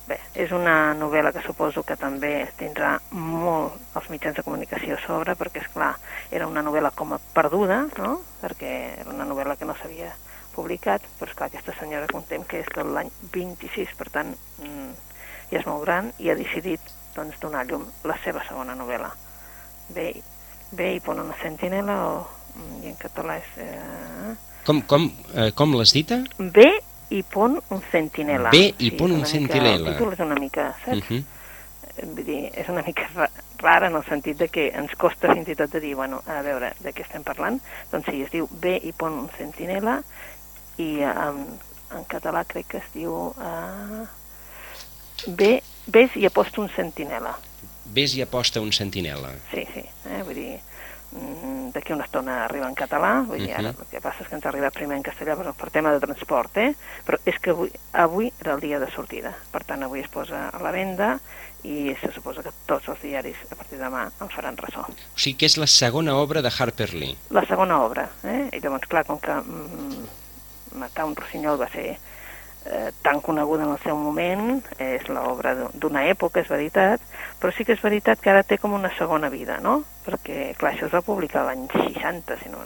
Bé, 0.07 0.17
és 0.43 0.51
una 0.51 0.93
novel·la 0.97 1.31
que 1.31 1.43
suposo 1.45 1.83
que 1.87 1.95
també 1.95 2.49
tindrà 2.57 2.95
molt 3.13 3.77
els 3.95 4.09
mitjans 4.09 4.35
de 4.35 4.43
comunicació 4.43 4.97
a 4.97 5.03
sobre, 5.05 5.35
perquè, 5.37 5.61
és 5.61 5.69
clar 5.71 5.93
era 6.33 6.47
una 6.49 6.63
novel·la 6.65 6.91
com 6.97 7.13
a 7.13 7.19
perduda, 7.35 7.83
no? 7.99 8.17
perquè 8.41 8.73
era 9.03 9.13
una 9.13 9.27
novel·la 9.29 9.55
que 9.59 9.69
no 9.69 9.77
s'havia 9.77 10.09
publicat, 10.55 11.05
però, 11.19 11.29
esclar, 11.31 11.47
aquesta 11.51 11.75
senyora 11.79 12.09
contem 12.11 12.43
que 12.43 12.63
és 12.63 12.73
de 12.75 12.83
l'any 12.83 13.11
26, 13.31 13.93
per 13.99 14.09
tant, 14.11 14.33
mm, 14.59 14.89
ja 15.51 15.61
és 15.61 15.69
molt 15.69 15.85
gran, 15.85 16.11
i 16.19 16.31
ha 16.31 16.35
decidit 16.35 16.91
doncs, 17.15 17.39
donar 17.41 17.65
llum 17.69 17.87
la 18.07 18.17
seva 18.23 18.43
segona 18.47 18.75
novel·la. 18.77 19.09
Bé, 19.95 20.07
bé 20.71 20.93
i 20.95 21.01
pon 21.03 21.19
una 21.23 21.35
sentinela, 21.41 21.97
o, 22.07 22.23
i 22.83 22.91
en 22.91 22.97
català 23.01 23.37
és... 23.41 23.51
Eh, 23.57 24.37
Com, 24.61 24.83
com, 24.85 25.07
eh, 25.33 25.49
com 25.57 25.71
l'has 25.73 25.89
dita? 25.95 26.19
Ve 26.37 26.69
i 27.11 27.23
pon 27.27 27.57
un 27.73 27.79
centinela. 27.91 28.51
Ve 28.53 28.67
i 28.77 28.91
pon 28.93 29.15
és 29.17 29.33
un. 29.33 29.47
Mica, 29.47 29.61
el 29.73 29.87
títol 29.87 30.13
és 30.13 30.21
una 30.21 30.37
mica, 30.39 30.67
saps? 30.85 31.09
Mhm. 31.09 31.23
vull 32.01 32.25
dir, 32.25 32.49
és 32.55 32.69
una 32.69 32.81
mica 32.85 33.27
rara 33.61 33.87
en 33.87 33.95
el 33.95 34.03
sentit 34.07 34.37
de 34.37 34.47
que 34.47 34.69
ens 34.73 34.93
costa 34.97 35.33
fins 35.33 35.49
i 35.51 35.55
tot 35.55 35.71
de 35.71 35.81
dir, 35.83 35.93
bueno, 35.95 36.21
a 36.25 36.41
veure, 36.41 36.71
de 36.79 36.93
què 36.93 37.03
estem 37.03 37.23
parlant? 37.23 37.59
Doncs 37.91 38.07
sí, 38.09 38.21
es 38.23 38.31
diu 38.31 38.47
Ve 38.63 38.77
i 38.83 38.93
pon 38.93 39.19
un 39.25 39.29
sentinela 39.37 39.99
i 40.81 41.03
en, 41.05 41.43
en 41.91 42.07
català 42.09 42.45
crec 42.47 42.71
que 42.71 42.79
es 42.81 42.89
diu 42.95 43.13
uh, 43.35 44.07
Ve, 45.27 45.53
ves 45.87 46.17
i 46.17 46.25
aposta 46.25 46.61
un 46.61 46.69
sentinela. 46.75 47.35
Ves 47.91 48.15
i 48.15 48.21
aposta 48.23 48.61
un 48.61 48.71
sentinela. 48.71 49.33
Sí, 49.51 49.65
sí, 49.73 49.83
eh? 50.07 50.21
vull 50.23 50.37
dir, 50.37 50.59
Mm, 51.11 51.71
d'aquí 51.75 51.91
una 51.91 52.05
estona 52.05 52.45
arriba 52.45 52.69
en 52.69 52.75
català, 52.75 53.09
vull 53.27 53.41
dir, 53.43 53.51
ara 53.51 53.73
el 53.73 53.87
que 53.91 53.99
passa 53.99 54.23
és 54.23 54.29
que 54.29 54.37
ens 54.37 54.45
ha 54.45 54.49
arribat 54.51 54.77
primer 54.77 54.95
en 54.95 55.03
castellà 55.03 55.35
per, 55.35 55.51
per 55.59 55.67
tema 55.73 55.91
de 55.91 55.99
transport, 55.99 56.55
eh? 56.55 56.69
però 57.03 57.19
és 57.27 57.39
que 57.43 57.51
avui, 57.51 57.71
avui 57.91 58.29
era 58.39 58.53
el 58.55 58.63
dia 58.63 58.79
de 58.79 58.87
sortida, 58.93 59.33
per 59.51 59.65
tant 59.67 59.83
avui 59.83 59.99
es 59.99 60.07
posa 60.11 60.45
a 60.47 60.61
la 60.63 60.71
venda 60.71 61.17
i 61.67 61.91
se 61.99 62.13
suposa 62.15 62.45
que 62.45 62.53
tots 62.69 62.87
els 62.93 63.03
diaris 63.03 63.43
a 63.49 63.57
partir 63.57 63.75
de 63.75 63.83
demà 63.83 64.05
en 64.07 64.31
faran 64.31 64.55
ressò. 64.61 64.85
O 64.87 65.19
sigui 65.19 65.35
que 65.41 65.51
és 65.51 65.59
la 65.59 65.67
segona 65.67 66.15
obra 66.15 66.39
de 66.41 66.53
Harper 66.55 66.93
Lee. 66.95 67.17
La 67.35 67.43
segona 67.49 67.81
obra, 67.83 68.07
eh? 68.23 68.45
i 68.55 68.63
llavors 68.63 68.87
clar, 68.87 69.03
com 69.09 69.19
que 69.19 69.35
mm, 69.35 70.07
matar 70.79 71.09
un 71.11 71.19
rossinyol 71.19 71.59
va 71.59 71.67
ser 71.75 71.89
eh, 72.65 72.91
tan 73.01 73.21
coneguda 73.21 73.63
en 73.63 73.71
el 73.71 73.79
seu 73.83 73.97
moment, 73.97 74.61
és 74.77 75.07
l'obra 75.09 75.55
d'una 75.73 76.05
època, 76.11 76.41
és 76.41 76.49
veritat, 76.51 77.01
però 77.39 77.53
sí 77.55 77.65
que 77.65 77.73
és 77.77 77.83
veritat 77.83 78.21
que 78.21 78.31
ara 78.33 78.43
té 78.43 78.57
com 78.61 78.73
una 78.77 78.91
segona 78.97 79.29
vida, 79.33 79.59
no? 79.61 79.81
Perquè, 80.05 80.53
clar, 80.57 80.75
això 80.75 80.87
es 80.89 80.95
va 80.95 81.05
publicar 81.05 81.45
l'any 81.47 81.67
60, 81.73 82.39
si 82.41 82.49
no 82.53 82.63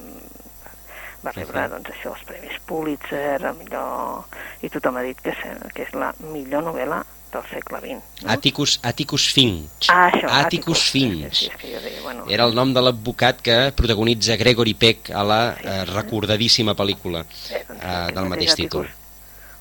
va 1.25 1.31
rebre, 1.31 1.59
uh 1.59 1.63
-huh. 1.65 1.69
doncs, 1.73 1.89
això, 1.89 2.13
els 2.13 2.23
Premis 2.23 2.59
Pulitzer, 2.65 3.41
el 3.41 3.55
millor... 3.57 4.25
i 4.61 4.69
tothom 4.69 4.97
ha 4.97 5.01
dit 5.01 5.19
que 5.21 5.33
que 5.73 5.83
és 5.83 5.93
la 5.93 6.13
millor 6.19 6.63
novel·la 6.63 7.03
del 7.31 7.43
segle 7.49 7.79
XX. 7.79 8.23
No? 8.23 8.31
Atticus, 8.31 8.79
Atticus 8.83 9.33
Finch. 9.33 9.89
Ah, 9.89 10.09
això, 10.09 10.27
Atticus, 10.27 10.45
Atticus 10.45 10.91
Finch. 10.91 11.33
Sí, 11.33 11.45
sí, 11.45 11.51
sí, 11.61 11.67
deia, 11.83 12.01
bueno, 12.01 12.25
Era 12.29 12.45
el 12.45 12.55
nom 12.55 12.73
de 12.73 12.81
l'advocat 12.81 13.41
que 13.41 13.71
protagonitza 13.75 14.35
Gregory 14.35 14.73
Peck 14.73 15.11
a 15.11 15.23
la 15.23 15.41
sí, 15.55 15.67
eh, 15.67 15.85
recordadíssima 15.85 16.75
pel·lícula 16.75 17.25
eh, 17.25 17.65
doncs, 17.67 17.81
eh, 17.81 18.13
del 18.13 18.31
mateix 18.31 18.55
títol. 18.55 18.87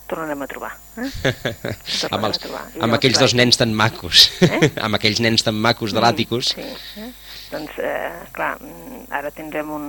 Tornarem 0.06 0.42
a 0.44 0.48
trobar. 0.50 0.72
Eh? 1.00 1.08
amb, 2.14 2.26
els, 2.28 2.38
trobar. 2.42 2.64
amb 2.84 2.96
aquells 2.98 3.18
dos 3.22 3.34
nens 3.38 3.56
tan 3.60 3.72
macos, 3.72 4.28
eh? 4.44 4.70
amb 4.84 4.98
aquells 4.98 5.22
nens 5.24 5.46
tan 5.46 5.56
macos 5.56 5.94
de 5.94 6.00
mm, 6.00 6.04
l'Àticus. 6.04 6.52
Sí, 6.56 6.66
eh? 7.00 7.08
doncs, 7.52 7.78
eh, 7.80 8.12
clar, 8.36 8.54
mm, 8.60 9.06
ara 9.16 9.32
tindrem 9.34 9.72
un, 9.72 9.88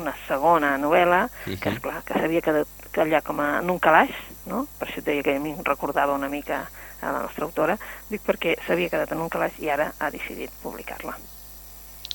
una 0.00 0.14
segona 0.26 0.76
novel·la, 0.80 1.26
uh 1.26 1.52
-huh. 1.52 1.58
que, 1.60 1.74
esclar, 1.74 2.02
que 2.04 2.14
s'havia 2.14 2.40
quedat 2.40 2.66
allà 2.96 3.22
com 3.22 3.40
a, 3.40 3.60
en 3.60 3.70
un 3.70 3.78
calaix, 3.78 4.12
no? 4.46 4.66
per 4.78 4.88
això 4.88 4.98
et 4.98 5.04
deia 5.04 5.22
que 5.22 5.36
a 5.36 5.40
mi 5.40 5.52
em 5.52 5.64
recordava 5.64 6.14
una 6.14 6.28
mica 6.28 6.66
a 7.00 7.12
la 7.12 7.22
nostra 7.22 7.44
autora, 7.44 7.76
dic 8.08 8.22
perquè 8.24 8.56
s'havia 8.66 8.88
quedat 8.88 9.12
en 9.12 9.20
un 9.20 9.28
calaix 9.28 9.58
i 9.58 9.70
ara 9.70 9.92
ha 9.98 10.10
decidit 10.10 10.50
publicar-la. 10.62 11.16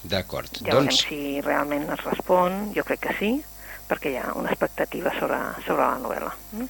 D'acord. 0.04 0.50
Ja 0.66 0.74
doncs... 0.74 1.04
si 1.06 1.42
realment 1.46 1.90
es 1.94 2.04
respon, 2.04 2.72
jo 2.76 2.84
crec 2.84 3.00
que 3.06 3.18
sí, 3.20 3.32
perquè 3.88 4.14
hi 4.14 4.18
ha 4.18 4.32
una 4.40 4.50
expectativa 4.50 5.14
sobre, 5.20 5.38
sobre 5.66 5.84
la 5.84 6.00
novel·la. 6.02 6.32
Mm? 6.58 6.70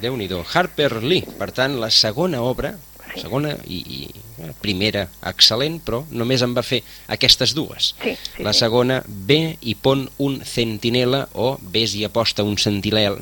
Déu 0.00 0.16
nhi 0.16 0.28
Harper 0.30 1.02
Lee, 1.02 1.24
per 1.38 1.50
tant, 1.52 1.78
la 1.80 1.90
segona 1.90 2.42
obra, 2.42 2.74
sí. 3.14 3.22
segona 3.22 3.54
i, 3.66 3.78
i 3.78 4.00
eh, 4.42 4.50
primera 4.62 5.06
excel·lent, 5.30 5.80
però 5.84 6.02
només 6.10 6.42
en 6.42 6.54
va 6.56 6.64
fer 6.66 6.82
aquestes 7.08 7.54
dues. 7.54 7.94
Sí, 8.02 8.16
sí, 8.16 8.42
la 8.44 8.52
segona, 8.52 9.02
ve 9.06 9.56
i 9.62 9.74
pon 9.74 10.08
un 10.18 10.40
centinela 10.44 11.26
o 11.34 11.54
ves 11.74 11.94
i 11.94 12.04
aposta 12.04 12.46
un 12.46 12.58
sentinella, 12.58 13.14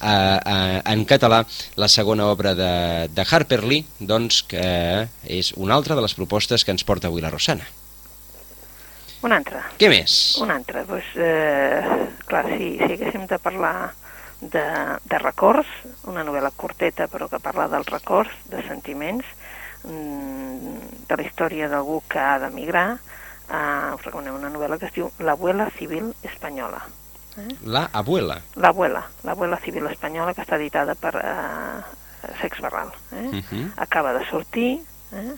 eh, 0.00 0.08
eh, 0.08 0.80
en 0.84 1.04
català, 1.04 1.42
la 1.76 1.88
segona 1.88 2.28
obra 2.30 2.54
de, 2.54 3.08
de 3.14 3.26
Harper 3.28 3.64
Lee, 3.64 3.86
doncs, 3.98 4.44
que 4.48 5.08
és 5.24 5.52
una 5.56 5.74
altra 5.74 5.98
de 5.98 6.06
les 6.06 6.14
propostes 6.14 6.64
que 6.64 6.74
ens 6.74 6.86
porta 6.86 7.10
avui 7.10 7.24
la 7.24 7.34
Rosana. 7.34 7.66
Una 9.26 9.40
altra. 9.40 9.64
Què 9.80 9.88
més? 9.90 10.12
Una 10.38 10.54
altra. 10.60 10.84
Pues, 10.86 11.06
eh, 11.18 11.80
clar, 12.28 12.44
si, 12.52 12.76
si 12.78 12.92
haguéssim 12.94 13.26
de 13.26 13.38
parlar 13.42 13.90
de, 14.40 14.64
de 15.04 15.18
records, 15.18 15.68
una 16.06 16.24
novel·la 16.24 16.52
curteta 16.56 17.08
però 17.10 17.28
que 17.28 17.40
parla 17.42 17.68
dels 17.72 17.90
records, 17.90 18.32
de 18.50 18.62
sentiments, 18.66 19.26
mm, 19.84 21.06
de 21.08 21.16
la 21.16 21.26
història 21.26 21.68
d'algú 21.68 22.02
que 22.08 22.20
ha 22.22 22.38
d'emigrar. 22.42 22.88
Uh, 23.48 23.94
us 23.96 24.04
recomanem 24.04 24.36
una 24.36 24.50
novel·la 24.52 24.76
que 24.76 24.90
es 24.90 24.92
diu 24.92 25.08
L'abuela 25.24 25.70
civil 25.78 26.12
espanyola. 26.22 26.82
Eh? 27.38 27.54
La 27.64 27.88
abuela. 27.92 28.42
L'abuela, 28.56 29.06
l'abuela 29.24 29.58
civil 29.64 29.86
espanyola 29.88 30.34
que 30.34 30.44
està 30.44 30.58
editada 30.58 30.94
per 31.00 31.14
uh, 31.16 31.80
Sex 32.42 32.60
Barral. 32.60 32.92
Eh? 33.12 33.28
Uh 33.32 33.42
-huh. 33.50 33.72
Acaba 33.76 34.12
de 34.12 34.26
sortir 34.26 34.82
eh? 35.12 35.32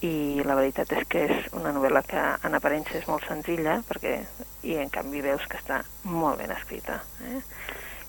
i 0.00 0.42
la 0.44 0.54
veritat 0.54 0.92
és 0.92 1.06
que 1.08 1.24
és 1.24 1.52
una 1.52 1.72
novel·la 1.72 2.02
que 2.02 2.20
en 2.46 2.54
aparença 2.54 2.96
és 2.96 3.06
molt 3.06 3.26
senzilla 3.26 3.82
perquè 3.88 4.24
i 4.62 4.76
en 4.76 4.88
canvi 4.88 5.20
veus 5.20 5.46
que 5.46 5.58
està 5.58 5.82
molt 6.04 6.38
ben 6.38 6.50
escrita. 6.50 7.02
Eh? 7.24 7.40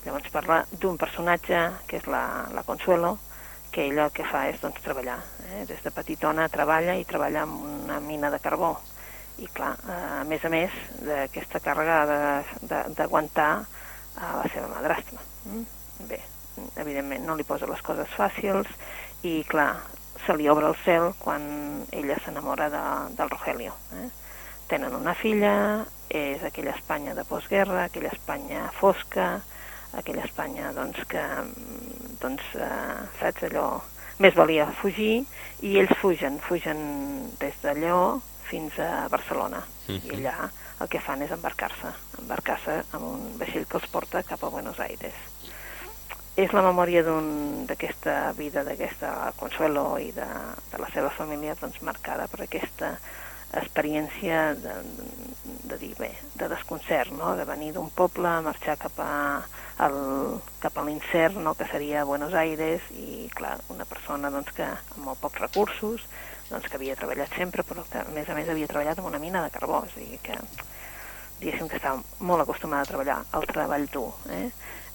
Llavors 0.06 0.32
parla 0.34 0.64
d'un 0.72 0.98
personatge, 0.98 1.60
que 1.88 2.00
és 2.02 2.08
la, 2.10 2.24
la 2.56 2.64
Consuelo, 2.66 3.18
que 3.72 3.86
ella 3.88 4.08
el 4.08 4.16
que 4.16 4.26
fa 4.28 4.48
és 4.50 4.60
doncs, 4.62 4.82
treballar. 4.84 5.20
Eh? 5.48 5.64
Des 5.70 5.82
de 5.84 5.94
petitona 5.96 6.50
treballa 6.52 6.98
i 7.00 7.06
treballa 7.08 7.46
en 7.48 7.54
una 7.86 8.00
mina 8.04 8.32
de 8.34 8.40
carbó. 8.44 8.74
I 9.42 9.48
clar, 9.48 9.76
eh, 9.88 10.00
a 10.20 10.24
més 10.28 10.44
a 10.46 10.52
més 10.52 10.76
d'aquesta 11.06 11.62
càrrega 11.64 12.44
d'aguantar 12.98 13.52
a 14.20 14.34
la 14.42 14.50
seva 14.52 14.68
madrastra. 14.74 15.22
Mm? 15.46 15.64
Bé, 16.10 16.20
evidentment 16.82 17.26
no 17.26 17.38
li 17.38 17.48
posa 17.48 17.70
les 17.70 17.82
coses 17.86 18.10
fàcils 18.18 18.68
i 19.24 19.40
clar, 19.48 19.72
se 20.26 20.36
li 20.38 20.50
obre 20.52 20.68
el 20.68 20.78
cel 20.84 21.12
quan 21.22 21.86
ella 21.92 22.18
s'enamora 22.22 22.70
de, 22.74 22.84
del 23.18 23.32
Rogelio. 23.32 23.78
Eh? 24.02 24.10
Tenen 24.70 24.94
una 24.96 25.16
filla, 25.18 25.54
és 26.12 26.44
aquella 26.44 26.76
Espanya 26.76 27.16
de 27.16 27.24
postguerra, 27.28 27.86
aquella 27.86 28.12
Espanya 28.12 28.68
fosca, 28.76 29.40
aquella 29.98 30.26
Espanya 30.26 30.72
doncs, 30.76 31.04
que 31.08 31.24
doncs, 32.22 32.44
eh, 32.56 32.98
saps 33.20 33.48
allò? 33.50 33.68
Més 34.22 34.36
valia 34.38 34.68
fugir 34.82 35.24
i 35.66 35.78
ells 35.82 35.94
fugen, 36.02 36.38
fugen 36.46 36.82
des 37.40 37.56
d'allò 37.64 38.20
fins 38.50 38.78
a 38.80 39.08
Barcelona. 39.10 39.64
Uh 39.88 39.96
-huh. 39.96 40.06
i 40.06 40.16
allà 40.18 40.50
el 40.82 40.88
que 40.88 41.00
fan 41.00 41.22
és 41.22 41.32
embarcar-se 41.32 41.90
embarcar-se 42.22 42.84
amb 42.96 43.04
un 43.04 43.38
vaixell 43.40 43.68
que 43.68 43.78
els 43.78 43.90
porta 43.92 44.24
cap 44.24 44.44
a 44.44 44.50
Buenos 44.50 44.80
Aires. 44.80 45.14
És 46.40 46.54
la 46.56 46.62
memòria 46.64 47.04
d'aquesta 47.04 48.32
vida 48.38 48.64
d'aquesta 48.64 49.34
Consuelo 49.36 49.98
i 50.00 50.12
de, 50.16 50.28
de 50.72 50.78
la 50.80 50.88
seva 50.94 51.10
família 51.10 51.58
doncs, 51.60 51.82
marcada 51.82 52.28
per 52.32 52.46
aquesta 52.46 52.94
experiència 53.54 54.54
de, 54.56 54.76
de 55.68 55.78
dir 55.78 55.92
bé, 56.00 56.12
de 56.40 56.48
desconcert, 56.52 57.12
no? 57.12 57.36
de 57.36 57.46
venir 57.48 57.72
d'un 57.76 57.90
poble, 57.96 58.32
marxar 58.46 58.78
cap 58.80 59.00
a, 59.04 59.14
el, 59.86 59.98
cap 60.64 60.78
a 60.78 60.86
l'incert, 60.88 61.36
no? 61.36 61.56
que 61.60 61.68
seria 61.72 62.06
Buenos 62.08 62.34
Aires, 62.34 62.86
i 62.96 63.28
clar, 63.36 63.58
una 63.74 63.88
persona 63.90 64.32
doncs, 64.34 64.54
que 64.56 64.68
amb 64.68 65.06
molt 65.06 65.22
pocs 65.24 65.44
recursos, 65.44 66.06
doncs, 66.50 66.68
que 66.68 66.80
havia 66.80 66.98
treballat 67.00 67.34
sempre, 67.38 67.66
però 67.68 67.86
que 67.90 68.04
a 68.04 68.08
més 68.16 68.30
a 68.30 68.38
més 68.38 68.50
havia 68.52 68.70
treballat 68.72 69.00
en 69.00 69.10
una 69.12 69.22
mina 69.22 69.44
de 69.46 69.54
carbó, 69.54 69.84
o 69.84 69.92
sigui 69.96 70.20
que 70.24 70.38
diguéssim 71.42 71.68
que 71.68 71.80
estava 71.80 72.04
molt 72.22 72.46
acostumada 72.46 72.86
a 72.86 72.92
treballar 72.92 73.22
el 73.38 73.48
treball 73.50 73.88
dur. 73.92 74.12
Eh? 74.30 74.48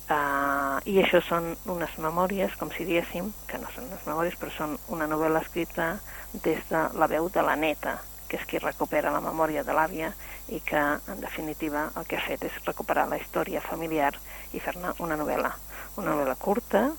Uh, 0.06 0.78
I 0.86 1.00
això 1.02 1.18
són 1.26 1.56
unes 1.66 1.96
memòries, 1.98 2.52
com 2.60 2.70
si 2.70 2.84
diéssim, 2.86 3.32
que 3.50 3.58
no 3.58 3.70
són 3.75 3.88
unes 3.88 4.04
memòries, 4.06 4.36
però 4.38 4.52
són 4.54 4.76
una 4.94 5.08
novel·la 5.10 5.42
escrita 5.42 5.96
des 6.44 6.62
de 6.70 6.82
la 6.94 7.08
veu 7.10 7.26
de 7.34 7.42
la 7.42 7.56
neta, 7.58 7.96
que 8.28 8.38
és 8.40 8.47
qui 8.47 8.59
recupera 8.59 9.12
la 9.14 9.23
memòria 9.25 9.62
de 9.64 9.75
l'àvia 9.76 10.12
i 10.49 10.61
que, 10.61 10.80
en 10.80 11.21
definitiva, 11.21 11.90
el 11.97 12.06
que 12.06 12.18
ha 12.18 12.26
fet 12.26 12.45
és 12.47 12.61
recuperar 12.64 13.09
la 13.11 13.18
història 13.18 13.62
familiar 13.64 14.12
i 14.52 14.61
fer-ne 14.61 14.95
una 14.99 15.18
novel·la. 15.18 15.52
Una 15.97 16.12
novel·la 16.12 16.37
curta, 16.38 16.90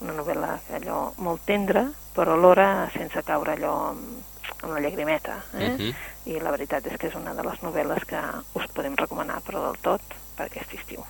una 0.00 0.14
novel·la 0.16 0.58
allò 0.78 1.00
molt 1.18 1.44
tendra, 1.48 1.86
però 2.14 2.36
alhora 2.36 2.88
sense 2.94 3.22
caure 3.24 3.56
allò 3.56 3.74
amb 3.90 4.72
la 4.72 4.80
llagrimeta. 4.80 5.42
Eh? 5.54 5.66
Uh 5.66 5.72
mhm. 5.72 5.80
-huh. 5.80 5.94
I 6.26 6.40
la 6.40 6.50
veritat 6.50 6.86
és 6.86 6.96
que 6.98 7.06
és 7.06 7.14
una 7.14 7.34
de 7.34 7.42
les 7.42 7.60
novel·les 7.62 8.04
que 8.04 8.20
us 8.54 8.66
podem 8.74 8.96
recomanar, 8.96 9.40
però 9.42 9.62
del 9.62 9.78
tot, 9.80 10.00
per 10.36 10.46
aquest 10.46 10.74
estiu. 10.74 11.04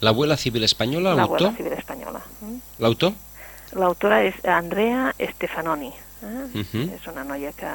L'abuela 0.00 0.36
civil 0.36 0.64
espanyola, 0.64 1.14
l'autor? 1.14 1.40
L'abuela 1.40 1.56
civil 1.56 1.72
espanyola. 1.72 2.20
Mm? 2.40 2.58
L'autor? 2.78 3.12
L'autora 3.72 4.22
és 4.24 4.34
Andrea 4.44 5.14
Stefanoni. 5.34 5.92
Eh? 6.22 6.58
Uh 6.58 6.64
-huh. 6.72 6.94
És 6.94 7.06
una 7.06 7.24
noia 7.24 7.52
que 7.52 7.70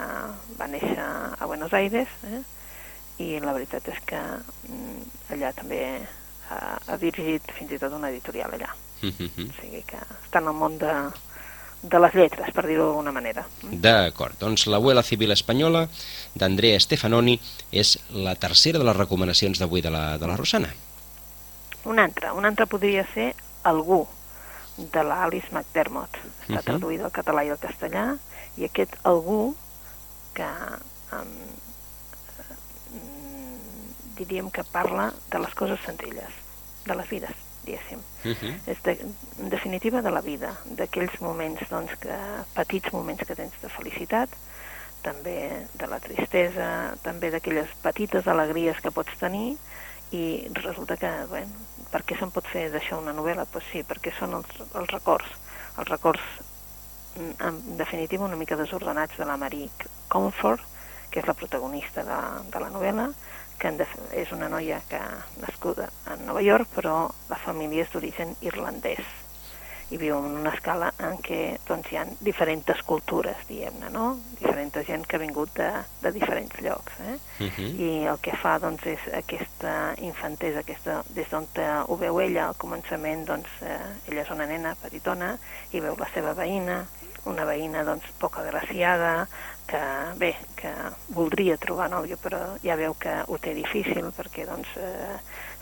va 0.59 0.67
néixer 0.67 0.99
a 1.39 1.45
Buenos 1.45 1.73
Aires 1.73 2.07
eh? 2.23 2.41
i 3.17 3.39
la 3.39 3.53
veritat 3.53 3.87
és 3.87 3.99
que 4.05 4.19
mm, 4.19 5.03
allà 5.29 5.53
també 5.53 5.99
ha, 6.49 6.79
ha 6.87 6.97
dirigit 6.97 7.51
fins 7.57 7.71
i 7.71 7.79
tot 7.79 7.93
una 7.93 8.09
editorial 8.09 8.51
allà. 8.51 8.69
Uh 9.03 9.09
-huh. 9.09 9.49
O 9.49 9.61
sigui 9.61 9.83
que 9.85 9.97
està 9.97 10.39
en 10.39 10.47
el 10.47 10.53
món 10.53 10.77
de, 10.77 10.93
de 11.83 11.99
les 11.99 12.13
lletres, 12.15 12.51
per 12.55 12.65
dir-ho 12.67 12.85
d'alguna 12.85 13.11
manera. 13.11 13.45
D'acord, 13.61 14.37
doncs 14.39 14.67
l'Abuela 14.67 15.03
Civil 15.03 15.31
Espanyola 15.31 15.87
d'Andrea 16.33 16.79
Stefanoni 16.79 17.39
és 17.71 17.97
la 18.09 18.35
tercera 18.35 18.79
de 18.79 18.85
les 18.85 18.95
recomanacions 18.95 19.59
d'avui 19.59 19.81
de, 19.81 19.89
la, 19.89 20.17
de 20.17 20.27
la 20.27 20.37
Rosana. 20.37 20.73
Una 21.85 22.05
altra, 22.05 22.33
una 22.33 22.47
altra 22.47 22.65
podria 22.65 23.05
ser 23.13 23.33
Algú, 23.63 24.07
de 24.77 25.03
l'Alice 25.03 25.47
McDermott. 25.51 26.09
Està 26.15 26.23
uh 26.23 26.49
Mhm. 26.49 26.57
-huh. 26.57 26.63
traduïda 26.63 27.05
al 27.05 27.11
català 27.11 27.43
i 27.45 27.49
al 27.49 27.59
castellà, 27.59 28.17
i 28.57 28.65
aquest 28.65 28.95
algú 29.03 29.55
que 30.33 30.47
um, 31.11 31.27
diríem 34.17 34.49
que 34.51 34.63
parla 34.63 35.11
de 35.31 35.39
les 35.39 35.53
coses 35.55 35.79
senzilles, 35.85 36.33
de 36.85 36.95
les 36.95 37.09
vides, 37.09 37.35
diguéssim. 37.65 37.99
Uh 38.25 38.31
-huh. 38.31 38.53
És 38.67 38.81
de, 38.83 38.91
en 39.39 39.49
definitiva 39.49 40.01
de 40.01 40.11
la 40.11 40.21
vida, 40.21 40.57
d'aquells 40.65 41.19
moments, 41.19 41.61
doncs, 41.69 41.91
que, 41.99 42.15
petits 42.53 42.91
moments 42.91 43.23
que 43.27 43.35
tens 43.35 43.53
de 43.61 43.69
felicitat, 43.69 44.29
també 45.01 45.67
de 45.73 45.87
la 45.87 45.99
tristesa, 45.99 46.95
també 47.01 47.29
d'aquelles 47.31 47.67
petites 47.81 48.27
alegries 48.27 48.79
que 48.81 48.91
pots 48.91 49.17
tenir, 49.19 49.57
i 50.11 50.47
resulta 50.53 50.95
que, 50.97 51.11
bueno, 51.29 51.51
per 51.93 52.01
què 52.09 52.17
se'n 52.17 52.31
pot 52.33 52.47
fer 52.49 52.65
d'això 52.73 52.97
una 52.99 53.13
novel·la? 53.13 53.45
Doncs 53.45 53.53
pues 53.53 53.69
sí, 53.71 53.83
perquè 53.85 54.11
són 54.17 54.33
els, 54.39 54.49
els 54.73 54.89
records, 54.91 55.29
els 55.77 55.89
records, 55.93 56.25
mm, 57.15 57.33
en 57.47 57.61
definitiva, 57.77 58.25
una 58.25 58.39
mica 58.39 58.57
desordenats 58.59 59.17
de 59.21 59.25
la 59.29 59.37
Marie 59.37 59.69
Comfort, 60.09 60.65
que 61.13 61.21
és 61.21 61.27
la 61.29 61.37
protagonista 61.37 62.03
de, 62.03 62.19
de 62.49 62.59
la 62.59 62.71
novel·la, 62.73 63.11
que 63.61 63.71
def- 63.77 63.99
és 64.17 64.31
una 64.33 64.49
noia 64.49 64.81
que 64.89 64.99
nascuda 65.39 65.87
a 66.09 66.17
Nova 66.25 66.41
York, 66.41 66.73
però 66.75 66.95
la 67.29 67.37
família 67.37 67.85
és 67.85 67.91
d'origen 67.93 68.33
irlandès 68.41 69.05
i 69.91 69.97
viu 69.97 70.17
en 70.17 70.39
una 70.39 70.53
escala 70.53 70.91
en 70.99 71.17
què 71.25 71.57
doncs, 71.67 71.91
hi 71.91 71.97
ha 71.99 72.05
diferents 72.21 72.81
cultures, 72.87 73.37
diguem-ne, 73.49 73.89
no? 73.93 74.17
Diferent 74.39 74.71
gent 74.87 75.05
que 75.07 75.17
ha 75.17 75.21
vingut 75.21 75.53
de, 75.57 75.69
de 76.01 76.11
diferents 76.15 76.55
llocs, 76.61 76.93
eh? 76.99 77.17
Uh 77.43 77.51
-huh. 77.57 77.69
i 77.87 77.89
el 78.05 78.19
que 78.19 78.35
fa 78.37 78.57
doncs, 78.59 78.85
és 78.85 78.99
aquesta 79.13 79.93
infantesa, 79.97 80.59
aquesta, 80.59 81.03
des 81.09 81.29
d'on 81.29 81.47
ho 81.87 81.95
veu 81.97 82.19
ella 82.21 82.47
al 82.47 82.55
començament, 82.55 83.25
doncs, 83.25 83.49
eh, 83.61 84.09
ella 84.09 84.21
és 84.21 84.29
una 84.29 84.45
nena 84.45 84.75
petitona 84.81 85.37
i 85.71 85.79
veu 85.79 85.95
la 85.99 86.07
seva 86.13 86.33
veïna, 86.33 86.85
una 87.29 87.45
veïna 87.47 87.83
doncs, 87.87 88.09
poc 88.19 88.39
agraciada, 88.41 89.27
que 89.67 89.79
bé, 90.19 90.33
que 90.59 90.71
voldria 91.15 91.57
trobar 91.57 91.89
nòvio, 91.91 92.17
però 92.21 92.39
ja 92.63 92.75
veu 92.79 92.95
que 92.99 93.13
ho 93.27 93.37
té 93.39 93.53
difícil 93.55 94.09
perquè 94.15 94.45
doncs, 94.47 94.75
eh, 94.77 95.17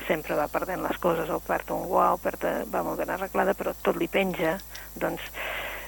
sempre 0.07 0.35
va 0.35 0.49
perdent 0.51 0.81
les 0.83 0.97
coses, 0.97 1.29
o 1.29 1.39
perd 1.45 1.71
un 1.75 1.85
guau, 1.89 2.17
perd, 2.21 2.47
va 2.73 2.81
molt 2.83 2.99
ben 2.99 3.13
arreglada, 3.13 3.53
però 3.53 3.75
tot 3.81 3.99
li 4.01 4.09
penja, 4.11 4.57
doncs, 4.95 5.29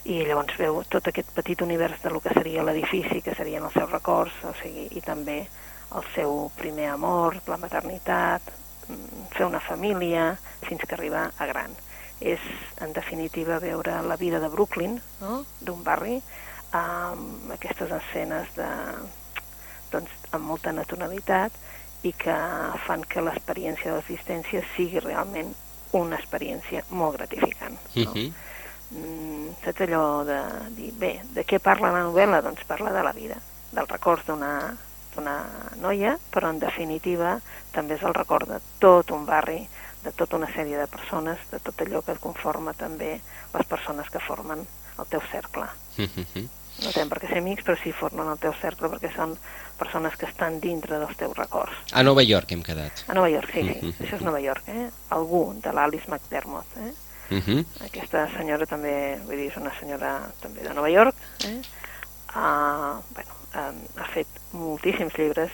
i 0.03 0.19
llavors 0.27 0.57
veu 0.59 0.81
tot 0.91 1.07
aquest 1.07 1.31
petit 1.35 1.61
univers 1.63 2.01
de 2.03 2.11
lo 2.11 2.19
que 2.19 2.33
seria 2.35 2.63
l'edifici, 2.63 3.21
que 3.23 3.35
serien 3.35 3.63
els 3.63 3.75
seus 3.77 3.91
records, 3.91 4.35
o 4.43 4.51
sigui, 4.59 4.89
i 4.91 5.01
també 5.01 5.39
el 5.93 6.05
seu 6.13 6.51
primer 6.57 6.89
amor, 6.91 7.39
la 7.47 7.57
maternitat, 7.61 8.51
mm, 8.87 9.25
fer 9.37 9.47
una 9.47 9.61
família, 9.63 10.33
fins 10.67 10.83
que 10.83 10.95
arriba 10.95 11.31
a 11.37 11.47
gran. 11.47 11.75
És, 12.21 12.39
en 12.81 12.93
definitiva, 12.93 13.59
veure 13.59 14.01
la 14.01 14.15
vida 14.15 14.39
de 14.39 14.49
Brooklyn, 14.49 14.99
no? 15.21 15.43
d'un 15.61 15.83
barri, 15.83 16.21
amb 16.71 17.51
aquestes 17.53 17.91
escenes 17.91 18.47
de, 18.55 18.69
doncs, 19.91 20.11
amb 20.31 20.45
molta 20.45 20.71
naturalitat 20.71 21.51
i 22.03 22.11
que 22.13 22.35
fan 22.85 23.03
que 23.07 23.21
l'experiència 23.21 23.91
de 23.91 23.97
l'assistència 23.99 24.63
sigui 24.75 24.99
realment 25.03 25.53
una 25.93 26.17
experiència 26.17 26.83
molt 26.89 27.17
gratificant. 27.17 27.77
Uh 27.95 28.03
No? 28.03 28.13
-huh. 28.13 28.33
Mm, 28.93 29.49
saps 29.63 29.81
allò 29.81 30.23
de 30.23 30.39
dir, 30.75 30.91
bé, 30.93 31.21
de 31.33 31.45
què 31.45 31.59
parla 31.59 31.91
la 31.91 32.03
novel·la? 32.03 32.41
Doncs 32.41 32.63
parla 32.67 32.91
de 32.91 33.03
la 33.03 33.11
vida, 33.11 33.35
dels 33.71 33.89
records 33.89 34.25
d'una 34.25 34.77
d'una 35.15 35.45
noia, 35.81 36.17
però 36.33 36.49
en 36.49 36.59
definitiva 36.59 37.39
també 37.71 37.95
és 37.95 38.03
el 38.03 38.13
record 38.13 38.49
de 38.49 38.59
tot 38.79 39.11
un 39.11 39.25
barri, 39.25 39.67
de 40.03 40.11
tota 40.11 40.37
una 40.37 40.49
sèrie 40.53 40.77
de 40.77 40.87
persones, 40.87 41.39
de 41.51 41.59
tot 41.59 41.79
allò 41.81 42.01
que 42.01 42.15
conforma 42.19 42.73
també 42.73 43.21
les 43.53 43.67
persones 43.67 44.09
que 44.09 44.19
formen 44.19 44.65
el 44.99 45.05
teu 45.09 45.21
cercle. 45.31 45.65
-huh. 45.97 46.49
No 46.83 46.91
tenen 46.91 47.09
per 47.09 47.19
què 47.21 47.27
ser 47.29 47.37
amics, 47.37 47.63
però 47.63 47.77
sí 47.83 47.91
formen 47.91 48.27
el 48.27 48.39
teu 48.39 48.53
cercle 48.59 48.89
perquè 48.89 49.13
són 49.15 49.37
persones 49.77 50.15
que 50.17 50.25
estan 50.25 50.59
dintre 50.59 50.97
dels 50.99 51.15
teus 51.17 51.37
records. 51.37 51.71
A 51.93 52.01
Nova 52.03 52.23
York 52.23 52.51
hem 52.51 52.63
quedat. 52.63 53.03
A 53.07 53.13
Nova 53.13 53.29
York, 53.29 53.49
sí, 53.53 53.61
sí, 53.61 53.79
Mhm. 53.85 53.93
això 53.99 54.15
és 54.15 54.21
Nova 54.21 54.39
York, 54.39 54.63
eh? 54.67 54.89
Algú 55.09 55.53
de 55.61 55.71
l'Alice 55.71 56.09
McDermott, 56.09 56.65
eh? 56.77 56.93
Uh 57.31 57.37
-huh. 57.37 57.65
Aquesta 57.85 58.27
senyora 58.37 58.65
també, 58.65 59.19
vull 59.25 59.37
dir, 59.37 59.51
és 59.51 59.57
una 59.57 59.71
senyora 59.79 60.29
també 60.41 60.61
de 60.61 60.73
Nova 60.73 60.89
York, 60.89 61.15
eh? 61.45 61.61
Uh, 62.35 62.99
bueno, 63.13 63.33
um, 63.53 63.77
ha 64.01 64.07
fet 64.13 64.27
moltíssims 64.53 65.13
llibres, 65.17 65.51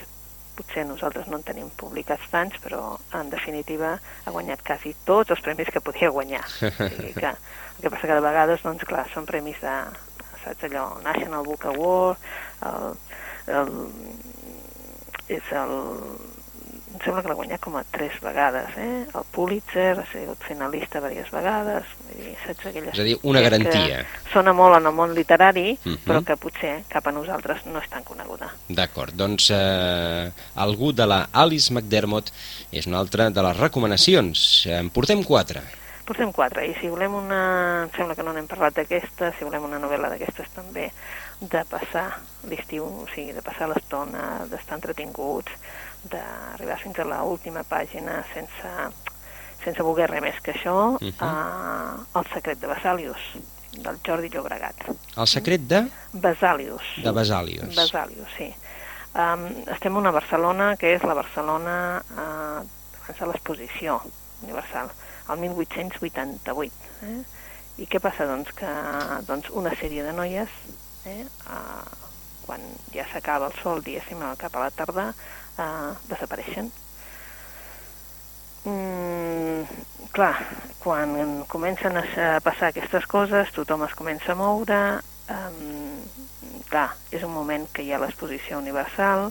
potser 0.60 0.86
nosaltres 0.88 1.30
no 1.32 1.39
en 1.39 1.48
tenim 1.48 1.72
publicats 1.80 2.28
tants, 2.34 2.60
però 2.63 2.98
en 3.17 3.32
definitiva 3.32 3.95
ha 3.98 4.36
guanyat 4.36 4.63
quasi 4.67 4.93
tots 5.08 5.34
els 5.36 5.43
premis 5.45 5.72
que 5.74 5.84
podia 5.84 6.12
guanyar. 6.13 6.43
O 6.69 6.89
sigui 6.91 7.13
que, 7.15 7.32
el 7.32 7.82
que 7.84 7.91
passa 7.93 8.08
que 8.08 8.17
de 8.19 8.26
vegades, 8.26 8.63
doncs 8.65 8.86
clar, 8.88 9.06
són 9.13 9.28
premis 9.30 9.60
de, 9.63 9.76
saps 10.43 10.67
allò, 10.69 10.86
National 11.06 11.45
Book 11.48 11.65
Award, 11.72 12.28
el, 12.69 12.98
el, 13.60 13.74
és 15.39 15.54
el, 15.63 15.76
em 16.99 17.05
sembla 17.05 17.21
que 17.23 17.29
l'ha 17.31 17.35
guanyat 17.39 17.62
com 17.63 17.77
a 17.79 17.83
tres 17.95 18.17
vegades, 18.19 18.73
eh? 18.75 19.05
El 19.15 19.23
Pulitzer, 19.31 19.93
ha 20.01 20.05
sigut 20.12 20.41
finalista 20.43 20.99
diverses 20.99 21.31
vegades, 21.31 21.85
vull 22.03 22.17
dir, 22.25 22.33
saps 22.43 22.65
aquelles... 22.67 22.93
És 22.93 22.99
a 22.99 23.05
dir, 23.07 23.15
una 23.23 23.39
garantia. 23.45 24.01
Sona 24.33 24.51
molt 24.53 24.75
en 24.81 24.89
el 24.89 24.95
món 24.97 25.13
literari, 25.15 25.77
Mhm. 25.85 26.01
però 26.05 26.19
que 26.27 26.35
potser 26.35 26.73
cap 26.91 27.07
a 27.07 27.12
nosaltres 27.15 27.63
no 27.71 27.79
és 27.79 27.88
tan 27.89 28.03
coneguda. 28.03 28.51
D'acord, 28.67 29.13
doncs 29.15 29.49
eh, 29.55 30.31
algú 30.55 30.91
de 30.91 31.05
la 31.07 31.29
Alice 31.31 31.71
McDermott 31.71 32.33
és 32.71 32.85
una 32.88 32.99
altra 32.99 33.29
de 33.29 33.41
les 33.47 33.57
recomanacions. 33.57 34.65
En 34.67 34.89
portem 34.89 35.23
quatre. 35.23 35.62
Portem 36.05 36.31
quatre, 36.33 36.65
i 36.67 36.73
si 36.81 36.89
volem 36.89 37.13
una... 37.13 37.83
Em 37.85 37.91
sembla 37.95 38.15
que 38.17 38.23
no 38.25 38.33
n'hem 38.33 38.47
parlat 38.49 38.73
d'aquesta, 38.75 39.31
si 39.38 39.45
volem 39.45 39.63
una 39.69 39.77
novel·la 39.79 40.09
d'aquestes 40.09 40.49
també, 40.55 40.89
de 41.39 41.62
passar 41.69 42.19
l'estiu, 42.49 42.83
o 42.83 43.05
sigui, 43.13 43.31
de 43.31 43.43
passar 43.45 43.69
l'estona, 43.69 44.43
d'estar 44.49 44.79
entretinguts, 44.81 45.53
d'arribar 46.03 46.77
fins 46.79 46.99
a 46.99 47.03
l'última 47.05 47.63
pàgina 47.67 48.23
sense, 48.33 48.71
sense 49.63 49.83
voler 49.83 50.07
res 50.09 50.21
més 50.21 50.39
que 50.41 50.53
això, 50.53 50.95
uh 50.95 50.97
Mhm. 51.01 51.13
-huh. 51.19 52.19
El 52.19 52.25
secret 52.33 52.59
de 52.59 52.67
Basalius, 52.67 53.19
del 53.71 53.99
Jordi 54.05 54.29
Llobregat. 54.29 54.75
El 55.17 55.27
secret 55.27 55.62
de, 55.62 55.88
Basalius. 56.13 56.81
de 57.03 57.12
Basalius. 57.12 57.75
Basalius, 57.75 58.27
sí. 58.38 58.53
Um, 59.15 59.47
estem 59.73 59.95
a 59.95 59.99
una 59.99 60.12
Barcelona 60.12 60.75
que 60.77 60.93
és 60.95 61.03
la 61.03 61.13
Barcelona 61.15 62.01
uh, 62.12 62.62
abans 63.03 63.19
de 63.19 63.25
l'exposició 63.25 64.01
universal, 64.43 64.89
el 65.29 65.38
1888. 65.39 66.71
Eh? 67.03 67.23
I 67.77 67.88
què 67.88 67.99
passa? 67.99 68.25
Doncs 68.25 68.51
que 68.53 68.67
doncs, 69.27 69.49
una 69.49 69.71
sèrie 69.71 70.03
de 70.03 70.13
noies, 70.13 70.49
eh, 71.05 71.25
uh, 71.47 72.45
quan 72.45 72.59
ja 72.93 73.05
s'acaba 73.12 73.47
el 73.47 73.53
sol, 73.63 73.81
diguéssim, 73.83 74.19
cap 74.38 74.55
a 74.55 74.59
la 74.59 74.71
tarda, 74.71 75.13
uh, 75.60 75.95
desapareixen. 76.10 76.72
Mm, 78.65 79.63
clar, 80.15 80.36
quan 80.80 81.43
comencen 81.48 81.98
a 82.00 82.04
passar 82.43 82.72
aquestes 82.72 83.08
coses, 83.08 83.52
tothom 83.56 83.86
es 83.88 83.95
comença 83.95 84.34
a 84.34 84.39
moure, 84.39 84.80
um, 85.32 86.00
clar, 86.69 86.89
és 87.12 87.24
un 87.24 87.34
moment 87.34 87.67
que 87.74 87.86
hi 87.86 87.93
ha 87.93 88.02
l'exposició 88.02 88.60
universal 88.60 89.30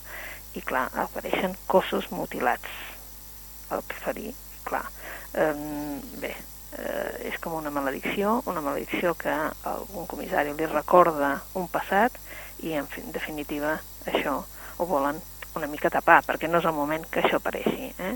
i, 0.55 0.63
clar, 0.63 0.89
apareixen 0.97 1.57
cossos 1.67 2.11
mutilats. 2.15 2.71
El 3.75 3.85
que 3.89 3.99
fa 4.01 4.15
dir, 4.17 4.33
clar, 4.65 4.87
um, 5.37 5.99
bé, 6.23 6.33
eh, 6.79 7.29
és 7.31 7.39
com 7.41 7.57
una 7.59 7.73
maledicció, 7.75 8.39
una 8.49 8.63
maledicció 8.65 9.15
que 9.19 9.35
algun 9.69 10.09
comissari 10.09 10.55
li 10.57 10.69
recorda 10.73 11.35
un 11.59 11.69
passat 11.69 12.17
i, 12.65 12.73
en 12.73 12.89
definitiva, 13.13 13.77
això 14.09 14.41
ho 14.79 14.87
volen 14.89 15.21
una 15.59 15.71
mica 15.71 15.91
tapar, 15.93 16.23
perquè 16.27 16.49
no 16.51 16.63
és 16.63 16.69
el 16.69 16.77
moment 16.77 17.05
que 17.11 17.23
això 17.23 17.41
apareixi. 17.43 17.91
Eh? 17.99 18.15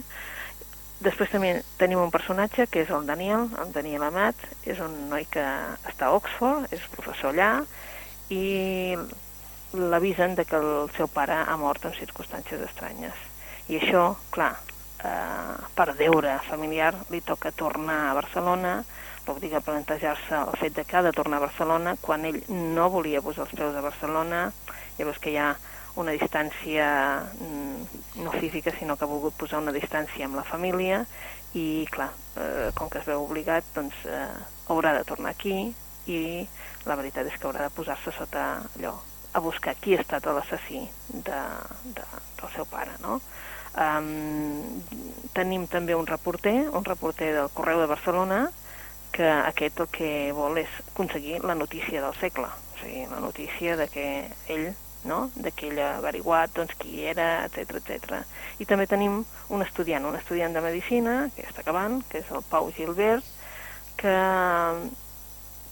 Després 1.02 1.32
també 1.32 1.56
tenim 1.80 1.98
un 1.98 2.12
personatge 2.14 2.68
que 2.70 2.84
és 2.84 2.90
el 2.94 3.06
Daniel, 3.08 3.48
el 3.58 3.72
Daniel 3.74 4.06
Amat, 4.06 4.38
és 4.62 4.78
un 4.82 4.94
noi 5.10 5.26
que 5.30 5.44
està 5.90 6.08
a 6.08 6.16
Oxford, 6.18 6.70
és 6.70 6.84
professor 6.94 7.32
allà, 7.32 7.64
i 8.30 8.94
l'avisen 9.72 10.36
de 10.38 10.44
que 10.46 10.60
el 10.60 10.90
seu 10.96 11.08
pare 11.10 11.42
ha 11.42 11.56
mort 11.58 11.84
en 11.88 11.96
circumstàncies 11.96 12.62
estranyes. 12.68 13.18
I 13.72 13.80
això, 13.80 14.04
clar, 14.30 14.52
eh, 15.02 15.54
per 15.74 15.88
deure 15.98 16.38
familiar 16.48 16.92
li 17.10 17.22
toca 17.26 17.50
tornar 17.50 17.98
a 18.10 18.14
Barcelona, 18.14 18.82
l'obliga 19.26 19.58
a 19.58 19.66
plantejar-se 19.66 20.38
el 20.38 20.56
fet 20.60 20.76
de 20.76 20.84
que 20.84 20.96
ha 20.96 21.02
de 21.02 21.12
tornar 21.14 21.38
a 21.38 21.46
Barcelona 21.46 21.96
quan 22.00 22.24
ell 22.26 22.42
no 22.48 22.88
volia 22.90 23.22
posar 23.22 23.46
els 23.46 23.54
peus 23.58 23.76
a 23.76 23.84
Barcelona, 23.84 24.46
llavors 24.98 25.20
que 25.22 25.30
hi 25.34 25.38
ha 25.38 25.54
una 26.00 26.14
distància 26.16 26.86
mm, 27.36 28.22
no 28.24 28.32
física, 28.38 28.72
sinó 28.78 28.96
que 28.96 29.04
ha 29.04 29.10
volgut 29.10 29.36
posar 29.36 29.60
una 29.60 29.74
distància 29.74 30.26
amb 30.26 30.38
la 30.38 30.46
família 30.48 31.02
i, 31.54 31.84
clar, 31.92 32.10
eh, 32.40 32.70
com 32.74 32.88
que 32.88 33.02
es 33.02 33.08
veu 33.08 33.24
obligat, 33.26 33.66
doncs 33.76 34.04
eh, 34.08 34.26
haurà 34.72 34.94
de 34.96 35.04
tornar 35.08 35.34
aquí 35.34 35.72
i 36.08 36.20
la 36.88 36.96
veritat 36.98 37.28
és 37.28 37.38
que 37.38 37.48
haurà 37.48 37.66
de 37.66 37.74
posar-se 37.76 38.14
sota 38.16 38.46
allò, 38.64 38.96
a 39.32 39.40
buscar 39.40 39.76
qui 39.80 39.96
ha 39.96 40.02
estat 40.02 40.26
l'assassí 40.26 40.82
de, 41.12 41.40
de, 41.96 42.06
del 42.40 42.54
seu 42.56 42.66
pare, 42.68 42.96
no? 43.04 43.20
Um, 43.72 44.82
tenim 45.32 45.64
també 45.72 45.94
un 45.96 46.06
reporter, 46.06 46.68
un 46.76 46.84
reporter 46.84 47.30
del 47.38 47.48
Correu 47.56 47.80
de 47.80 47.88
Barcelona, 47.88 48.42
que 49.12 49.28
aquest 49.28 49.80
el 49.80 49.88
que 49.92 50.10
vol 50.36 50.58
és 50.60 50.72
aconseguir 50.92 51.40
la 51.44 51.56
notícia 51.56 52.02
del 52.04 52.16
segle, 52.20 52.48
o 52.48 52.80
sigui, 52.80 53.06
la 53.08 53.20
notícia 53.20 53.76
de 53.80 53.88
que 53.92 54.06
ell, 54.52 54.72
no?, 55.04 55.30
de 55.34 55.52
que 55.52 55.68
ell 55.70 55.80
ha 55.82 55.96
averiguat 55.98 56.54
doncs, 56.56 56.74
qui 56.78 57.04
era, 57.10 57.44
etc 57.46 57.78
etc. 57.80 58.22
I 58.62 58.66
també 58.68 58.86
tenim 58.86 59.22
un 59.50 59.62
estudiant, 59.62 60.06
un 60.06 60.18
estudiant 60.18 60.54
de 60.54 60.64
Medicina, 60.64 61.16
que 61.36 61.46
està 61.46 61.64
acabant, 61.64 62.00
que 62.08 62.22
és 62.22 62.30
el 62.30 62.44
Pau 62.50 62.70
Gilbert, 62.76 63.26
que 64.00 64.16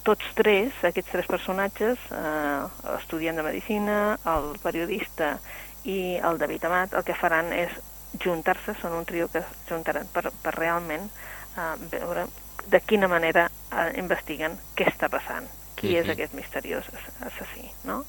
tots 0.06 0.32
tres, 0.34 0.74
aquests 0.86 1.12
tres 1.12 1.28
personatges, 1.28 1.98
eh, 2.10 2.60
l'estudiant 2.88 3.36
de 3.36 3.46
Medicina, 3.46 3.96
el 4.34 4.54
periodista 4.62 5.34
i 5.84 6.16
el 6.16 6.38
David 6.40 6.64
Amat, 6.68 6.94
el 6.96 7.04
que 7.04 7.16
faran 7.16 7.52
és 7.56 7.72
juntar-se, 8.20 8.74
són 8.80 8.96
un 8.96 9.06
trio 9.06 9.28
que 9.32 9.42
es 9.44 9.50
juntaran 9.68 10.08
per, 10.12 10.30
per 10.42 10.54
realment 10.56 11.06
eh, 11.06 11.74
veure 11.92 12.26
de 12.70 12.80
quina 12.80 13.08
manera 13.08 13.46
eh, 13.48 13.90
investiguen 14.00 14.56
què 14.76 14.88
està 14.90 15.08
passant, 15.12 15.46
qui 15.76 15.92
uh 15.92 15.92
-huh. 15.92 16.02
és 16.02 16.08
aquest 16.08 16.34
misteriós 16.34 16.84
assassí, 17.20 17.70
no? 17.84 18.04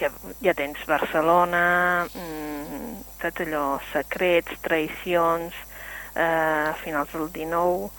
Ja, 0.00 0.10
ja 0.44 0.54
tens 0.54 0.80
Barcelona, 0.86 2.06
mmm, 2.12 2.98
saps 3.20 3.44
allò, 3.46 3.64
secrets, 3.92 4.60
traïcions, 4.64 5.56
eh, 6.14 6.74
finals 6.82 7.12
del 7.12 7.30
19, 7.32 7.90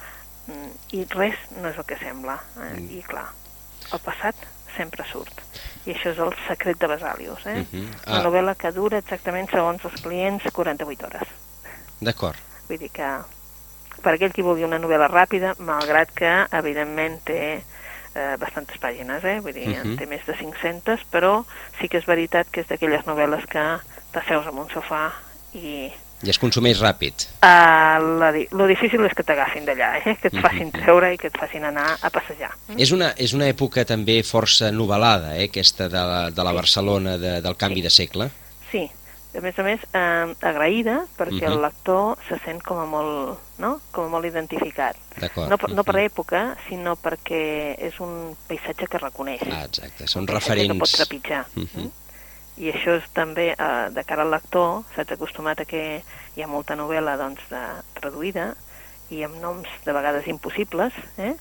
mm, 0.47 0.71
i 0.97 1.03
res 1.15 1.41
no 1.57 1.69
és 1.69 1.77
el 1.77 1.87
que 1.89 1.97
sembla. 2.01 2.37
Eh? 2.57 2.71
Mm. 2.77 2.89
I 2.99 3.03
clar, 3.07 3.27
el 3.91 4.03
passat 4.05 4.47
sempre 4.75 5.05
surt. 5.09 5.41
I 5.87 5.95
això 5.95 6.13
és 6.13 6.21
el 6.21 6.35
secret 6.45 6.79
de 6.79 6.87
Basalius, 6.91 7.45
eh? 7.45 7.59
Uh 7.59 7.65
-huh. 7.73 7.87
ah. 8.05 8.11
Una 8.11 8.23
novel·la 8.29 8.55
que 8.55 8.71
dura 8.71 8.97
exactament, 8.97 9.49
segons 9.49 9.83
els 9.85 10.01
clients, 10.01 10.43
48 10.53 11.05
hores. 11.05 11.27
D'acord. 11.99 12.37
Vull 12.67 12.77
dir 12.77 12.91
que 12.91 13.09
per 14.01 14.13
aquell 14.13 14.31
qui 14.31 14.41
vulgui 14.41 14.63
una 14.63 14.79
novel·la 14.79 15.09
ràpida, 15.09 15.55
malgrat 15.59 16.11
que, 16.15 16.47
evidentment, 16.51 17.19
té 17.23 17.63
eh, 18.15 18.35
bastantes 18.39 18.77
pàgines, 18.81 19.23
eh? 19.23 19.39
vull 19.43 19.53
dir, 19.53 19.67
uh 19.69 19.83
-huh. 19.83 19.97
té 19.97 20.05
més 20.05 20.25
de 20.25 20.33
500, 20.33 21.05
però 21.11 21.43
sí 21.79 21.87
que 21.87 21.97
és 21.97 22.05
veritat 22.05 22.47
que 22.51 22.61
és 22.61 22.67
d'aquelles 22.67 23.05
novel·les 23.05 23.45
que 23.45 23.65
t'asseus 24.11 24.47
en 24.47 24.57
un 24.57 24.69
sofà 24.69 25.11
i... 25.53 25.91
I 26.19 26.29
es 26.29 26.39
consumeix 26.39 26.81
ràpid. 26.81 27.29
Uh, 27.39 28.19
la, 28.19 28.33
lo 28.51 28.67
difícil 28.67 28.99
és 29.05 29.13
que 29.15 29.23
t'agafin 29.23 29.63
d'allà, 29.63 30.01
eh? 30.03 30.17
que 30.19 30.27
et 30.27 30.41
facin 30.41 30.71
treure 30.71 31.13
i 31.13 31.17
que 31.17 31.27
et 31.27 31.37
facin 31.39 31.63
anar 31.63 31.97
a 32.01 32.09
passejar. 32.09 32.51
És 32.77 32.91
una, 32.91 33.13
és 33.15 33.33
una 33.33 33.47
època 33.47 33.85
també 33.85 34.21
força 34.23 34.69
novel·lada, 34.71 35.37
eh? 35.37 35.47
aquesta 35.47 35.87
de 35.87 36.03
la, 36.11 36.29
de 36.29 36.43
la 36.43 36.51
Barcelona 36.51 37.17
de, 37.17 37.41
del 37.41 37.55
canvi 37.55 37.79
sí. 37.79 37.81
de 37.81 37.89
segle. 37.89 38.29
Sí, 38.71 38.91
a 39.39 39.43
més 39.43 39.59
a 39.59 39.63
més, 39.65 39.85
eh, 39.89 40.49
agraïda 40.51 41.05
perquè 41.17 41.39
uh 41.39 41.47
-huh. 41.47 41.51
el 41.51 41.57
mhm. 41.57 41.63
lector 41.65 42.17
se 42.27 42.39
sent 42.45 42.61
com 42.63 42.79
a 42.79 42.85
molt, 42.85 43.39
no? 43.57 43.79
com 43.91 44.05
a 44.05 44.09
molt 44.09 44.25
identificat. 44.25 44.95
No, 45.35 45.57
no 45.69 45.83
per 45.83 45.95
època, 45.95 46.55
sinó 46.67 46.95
perquè 46.95 47.75
és 47.77 47.99
un 47.99 48.35
paisatge 48.47 48.87
que 48.87 48.97
reconeix. 48.97 49.41
Ah, 49.51 49.65
exacte, 49.65 50.07
són 50.07 50.27
referents. 50.27 50.71
que 50.71 50.79
pot 50.79 50.91
trepitjar. 50.91 51.45
Uh 51.55 51.63
-huh. 51.63 51.83
mm? 51.83 51.91
I 52.57 52.71
això 52.73 52.97
és 52.97 53.03
també, 53.13 53.55
eh, 53.57 53.89
de 53.89 54.03
cara 54.03 54.23
al 54.23 54.31
lector, 54.31 54.83
s'ha 54.93 55.01
acostumat 55.01 55.61
a 55.61 55.65
que 55.65 56.03
hi 56.35 56.41
ha 56.41 56.47
molta 56.47 56.75
novel·la 56.75 57.17
doncs, 57.17 57.41
de, 57.49 57.63
traduïda 57.93 58.55
i 59.09 59.23
amb 59.23 59.39
noms 59.41 59.67
de 59.85 59.93
vegades 59.93 60.27
impossibles, 60.27 60.93
eh? 61.17 61.35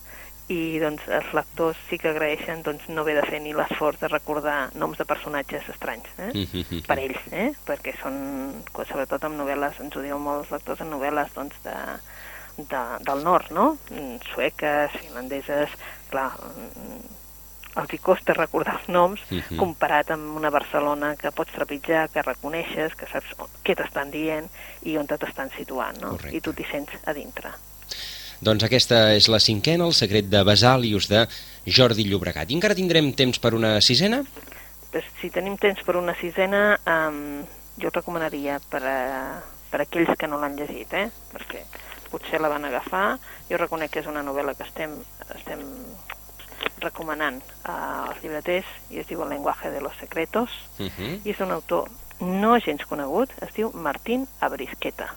I 0.49 0.79
doncs 0.81 1.05
els 1.13 1.33
lectors 1.37 1.81
sí 1.91 1.99
que 2.01 2.09
agraeixen 2.09 2.63
doncs, 2.65 2.87
no 2.89 3.03
haver 3.03 3.19
de 3.19 3.27
fer 3.29 3.41
ni 3.45 3.53
l'esforç 3.57 4.01
de 4.01 4.09
recordar 4.09 4.71
noms 4.81 4.97
de 4.99 5.05
personatges 5.05 5.69
estranys 5.75 6.09
eh? 6.17 6.31
Mm 6.33 6.47
-hmm. 6.53 6.87
per 6.87 6.99
ells, 6.99 7.21
eh? 7.33 7.51
perquè 7.67 7.93
són, 8.01 8.65
sobretot 8.73 9.25
en 9.25 9.37
novel·les, 9.37 9.81
ens 9.81 9.97
ho 9.97 10.01
diuen 10.01 10.23
molts 10.23 10.51
lectors 10.51 10.81
en 10.81 10.91
novel·les 10.91 11.35
doncs, 11.35 11.55
de, 11.63 11.77
de, 12.57 12.83
del 13.01 13.23
nord, 13.23 13.51
no? 13.51 13.77
Mm, 13.91 14.17
sueques, 14.33 14.91
finlandeses, 14.93 15.71
clar, 16.11 16.33
mm, 16.33 17.05
els 17.77 17.93
hi 17.93 17.99
costa 17.99 18.33
recordar 18.33 18.79
els 18.81 18.89
noms 18.89 19.21
mm 19.31 19.39
-hmm. 19.39 19.57
comparat 19.57 20.11
amb 20.11 20.37
una 20.37 20.51
Barcelona 20.51 21.15
que 21.17 21.31
pots 21.31 21.53
trepitjar, 21.53 22.09
que 22.11 22.23
reconeixes, 22.23 22.95
que 22.95 23.07
saps 23.07 23.35
què 23.65 23.77
t'estan 23.77 24.11
dient 24.11 24.49
i 24.83 24.97
on 24.97 25.07
t'estan 25.07 25.51
situant, 25.51 26.01
no? 26.01 26.11
Correcte. 26.11 26.37
I 26.37 26.41
tu 26.41 26.53
t'hi 26.53 26.65
sents 26.65 26.93
a 27.05 27.13
dintre. 27.13 27.53
Doncs 28.41 28.63
aquesta 28.63 29.01
és 29.17 29.27
la 29.27 29.41
cinquena, 29.43 29.87
el 29.89 29.95
secret 29.99 30.29
de 30.31 30.45
Basalius 30.47 31.09
de 31.11 31.25
Jordi 31.67 32.07
Llobregat. 32.07 32.51
I 32.51 32.59
encara 32.59 32.77
tindrem 32.79 33.11
temps 33.19 33.41
per 33.43 33.55
una 33.59 33.81
sisena? 33.83 34.23
Pues, 34.93 35.07
si 35.21 35.31
tenim 35.35 35.57
temps 35.59 35.83
per 35.85 35.97
una 35.99 36.15
sisena, 36.21 36.79
um, 36.87 37.43
jo 37.83 37.91
recomanaria 37.91 38.61
per, 38.71 38.83
a, 38.87 38.99
per 39.73 39.83
a 39.83 39.87
aquells 39.89 40.15
que 40.19 40.31
no 40.31 40.39
l'han 40.39 40.57
llegit, 40.59 40.95
eh? 40.95 41.09
perquè 41.35 41.65
potser 42.13 42.41
la 42.41 42.51
van 42.53 42.65
agafar. 42.65 43.19
Jo 43.51 43.59
reconec 43.59 43.93
que 43.93 44.05
és 44.05 44.11
una 44.11 44.23
novel·la 44.23 44.55
que 44.55 44.67
estem, 44.69 44.95
estem 45.35 45.65
recomanant 46.79 47.41
als 47.67 48.23
llibreters 48.23 48.69
i 48.95 49.03
es 49.03 49.09
diu 49.09 49.25
El 49.25 49.35
lenguaje 49.35 49.71
de 49.75 49.81
los 49.81 49.97
secretos 49.99 50.51
uh 50.79 50.87
-huh. 50.87 51.19
i 51.25 51.31
és 51.31 51.41
un 51.41 51.51
autor 51.51 51.89
no 52.21 52.59
gens 52.59 52.85
conegut, 52.87 53.31
es 53.43 53.53
diu 53.55 53.71
Martín 53.73 54.29
Abrisqueta. 54.41 55.15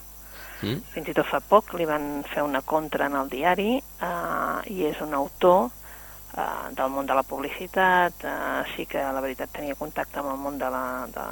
Mm. 0.62 0.82
Fins 0.93 1.10
i 1.10 1.15
tot 1.17 1.28
fa 1.30 1.41
poc 1.41 1.74
li 1.78 1.88
van 1.89 2.24
fer 2.30 2.43
una 2.45 2.62
contra 2.62 3.08
en 3.10 3.17
el 3.17 3.30
diari 3.32 3.78
eh, 3.80 4.74
i 4.74 4.86
és 4.89 5.00
un 5.02 5.15
autor 5.17 5.69
eh, 5.69 6.67
del 6.78 6.91
món 6.93 7.10
de 7.10 7.17
la 7.17 7.26
publicitat, 7.26 8.26
eh, 8.26 8.60
sí 8.76 8.86
que 8.86 9.02
la 9.02 9.24
veritat 9.24 9.54
tenia 9.58 9.80
contacte 9.80 10.21
amb 10.21 10.36
el 10.36 10.38
món 10.41 10.60
de 10.62 10.69
la, 10.69 10.86
de, 11.15 11.26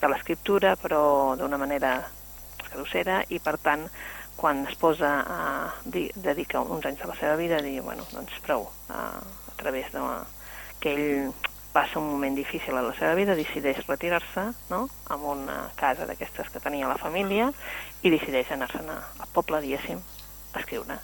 de 0.00 0.12
l'escriptura, 0.12 0.76
però 0.80 1.02
d'una 1.36 1.60
manera 1.60 1.98
caducera 2.70 3.20
i 3.28 3.40
per 3.42 3.58
tant 3.60 3.84
quan 4.40 4.64
es 4.64 4.76
posa 4.80 5.10
a 5.20 5.38
dedicar 5.84 6.62
uns 6.64 6.86
anys 6.88 7.02
de 7.02 7.08
la 7.10 7.16
seva 7.18 7.36
vida 7.36 7.58
a 7.58 7.64
dir, 7.64 7.82
bueno, 7.84 8.06
doncs 8.14 8.40
prou, 8.46 8.70
a, 8.88 9.10
a 9.20 9.56
través 9.60 9.92
de 9.92 10.00
que 10.80 10.94
ell 10.96 11.49
passa 11.72 11.98
un 12.00 12.08
moment 12.10 12.34
difícil 12.34 12.76
a 12.76 12.82
la 12.82 12.94
seva 12.98 13.14
vida, 13.14 13.36
decideix 13.38 13.84
retirar-se 13.86 14.50
no? 14.70 14.88
en 15.10 15.26
una 15.34 15.60
casa 15.78 16.06
d'aquestes 16.06 16.50
que 16.50 16.62
tenia 16.62 16.90
la 16.90 16.98
família 16.98 17.50
i 18.02 18.10
decideix 18.10 18.50
anar-se'n 18.50 18.90
al 18.90 19.30
poble, 19.34 19.62
diguéssim, 19.62 20.02
a 20.52 20.60
escriure. 20.62 20.98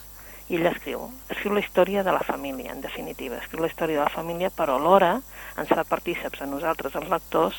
I 0.46 0.60
ell 0.60 0.68
escriu, 0.70 1.08
escriu 1.30 1.54
la 1.56 1.62
història 1.62 2.04
de 2.06 2.12
la 2.14 2.22
família, 2.22 2.70
en 2.70 2.80
definitiva, 2.80 3.40
escriu 3.42 3.64
la 3.64 3.70
història 3.70 3.98
de 3.98 4.04
la 4.04 4.14
família, 4.14 4.50
però 4.54 4.76
alhora 4.78 5.16
ens 5.58 5.72
fa 5.72 5.82
partíceps 5.86 6.42
a 6.42 6.46
nosaltres, 6.46 6.94
els 6.94 7.10
lectors, 7.10 7.58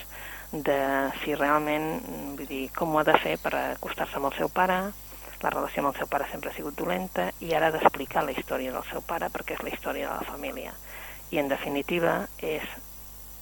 de 0.51 0.77
si 1.19 1.35
realment, 1.35 1.89
vull 2.37 2.47
dir, 2.47 2.63
com 2.75 2.95
ho 2.95 3.01
ha 3.01 3.07
de 3.07 3.17
fer 3.19 3.35
per 3.43 3.51
acostar-se 3.59 4.15
amb 4.19 4.29
el 4.31 4.37
seu 4.37 4.47
pare, 4.47 4.79
la 5.43 5.51
relació 5.53 5.83
amb 5.83 5.91
el 5.91 5.99
seu 5.99 6.07
pare 6.09 6.25
sempre 6.31 6.49
ha 6.49 6.55
sigut 6.55 6.77
dolenta, 6.79 7.27
i 7.43 7.51
ara 7.53 7.67
ha 7.67 7.75
d'explicar 7.75 8.23
la 8.25 8.33
història 8.33 8.71
del 8.73 8.87
seu 8.89 9.03
pare 9.05 9.29
perquè 9.33 9.57
és 9.57 9.63
la 9.65 9.73
història 9.75 10.07
de 10.09 10.15
la 10.21 10.31
família. 10.31 10.71
I 11.35 11.43
en 11.43 11.51
definitiva 11.51 12.21
és 12.39 12.63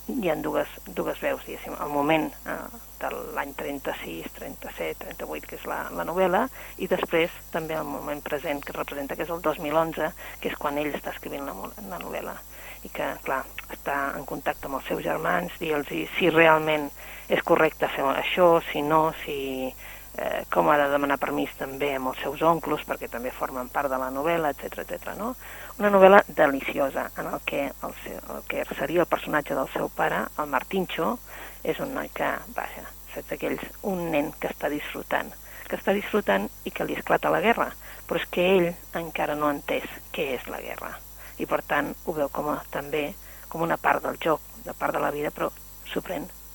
hi 0.07 0.29
ha 0.29 0.35
dues, 0.37 0.69
dues 0.97 1.19
veus, 1.21 1.41
diguéssim, 1.47 1.73
el 1.81 1.89
moment 1.89 2.27
eh, 2.45 2.57
de 3.01 3.09
l'any 3.35 3.53
36, 3.57 4.27
37, 4.37 4.99
38, 5.17 5.49
que 5.49 5.57
és 5.57 5.65
la, 5.69 5.79
la 5.97 6.05
novel·la, 6.05 6.43
i 6.77 6.89
després 6.91 7.33
també 7.53 7.77
el 7.77 7.87
moment 7.89 8.21
present 8.25 8.61
que 8.61 8.75
representa, 8.75 9.17
que 9.17 9.25
és 9.25 9.33
el 9.33 9.41
2011, 9.45 10.11
que 10.43 10.51
és 10.51 10.59
quan 10.61 10.77
ell 10.77 10.93
està 10.93 11.15
escrivint 11.15 11.47
la, 11.49 11.55
la 11.89 12.01
novel·la. 12.03 12.37
I 12.85 12.91
que, 12.93 13.09
clar, 13.25 13.41
està 13.73 13.97
en 14.13 14.27
contacte 14.29 14.69
amb 14.69 14.77
els 14.77 14.85
seus 14.91 15.01
germans, 15.01 15.57
dir-los 15.57 15.89
si 15.89 16.29
realment 16.29 16.91
és 17.33 17.41
correcte 17.41 17.89
fer 17.89 18.05
això, 18.13 18.59
si 18.69 18.85
no, 18.85 19.07
si 19.23 19.73
eh, 20.17 20.45
com 20.51 20.69
ha 20.69 20.77
de 20.79 20.87
demanar 20.91 21.17
permís 21.21 21.53
també 21.59 21.91
amb 21.95 22.11
els 22.11 22.21
seus 22.23 22.41
onclos, 22.45 22.83
perquè 22.87 23.09
també 23.11 23.33
formen 23.35 23.69
part 23.73 23.91
de 23.91 23.99
la 23.99 24.11
novel·la, 24.13 24.51
etc 24.55 24.83
etc. 24.83 25.15
no? 25.19 25.33
Una 25.79 25.91
novel·la 25.91 26.21
deliciosa, 26.27 27.09
en 27.17 27.31
el 27.33 27.39
que 27.45 27.63
el, 27.67 27.95
seu, 28.03 28.19
el 28.35 28.43
que 28.49 28.63
seria 28.75 29.03
el 29.03 29.11
personatge 29.11 29.57
del 29.57 29.71
seu 29.73 29.89
pare, 29.89 30.25
el 30.39 30.51
Martincho, 30.51 31.17
és 31.63 31.79
un 31.83 31.95
noi 31.97 32.11
que, 32.15 32.29
vaja, 32.55 32.85
saps 33.13 33.35
aquells, 33.35 33.65
un 33.83 34.07
nen 34.13 34.31
que 34.39 34.51
està 34.51 34.69
disfrutant, 34.71 35.33
que 35.65 35.79
està 35.79 35.95
disfrutant 35.97 36.47
i 36.63 36.71
que 36.71 36.85
li 36.85 36.95
esclata 36.95 37.33
la 37.33 37.41
guerra, 37.43 37.71
però 38.05 38.21
és 38.21 38.29
que 38.31 38.45
ell 38.53 38.67
encara 38.99 39.35
no 39.35 39.49
ha 39.49 39.55
entès 39.55 39.87
què 40.15 40.31
és 40.37 40.47
la 40.51 40.61
guerra. 40.61 40.93
I 41.41 41.47
per 41.49 41.63
tant 41.67 41.91
ho 42.05 42.13
veu 42.15 42.29
com 42.31 42.51
a, 42.53 42.59
també 42.71 43.09
com 43.49 43.65
una 43.65 43.77
part 43.81 44.03
del 44.05 44.19
joc, 44.21 44.43
de 44.63 44.73
part 44.77 44.95
de 44.95 45.01
la 45.01 45.11
vida, 45.11 45.31
però 45.33 45.49
s'ho 45.89 46.03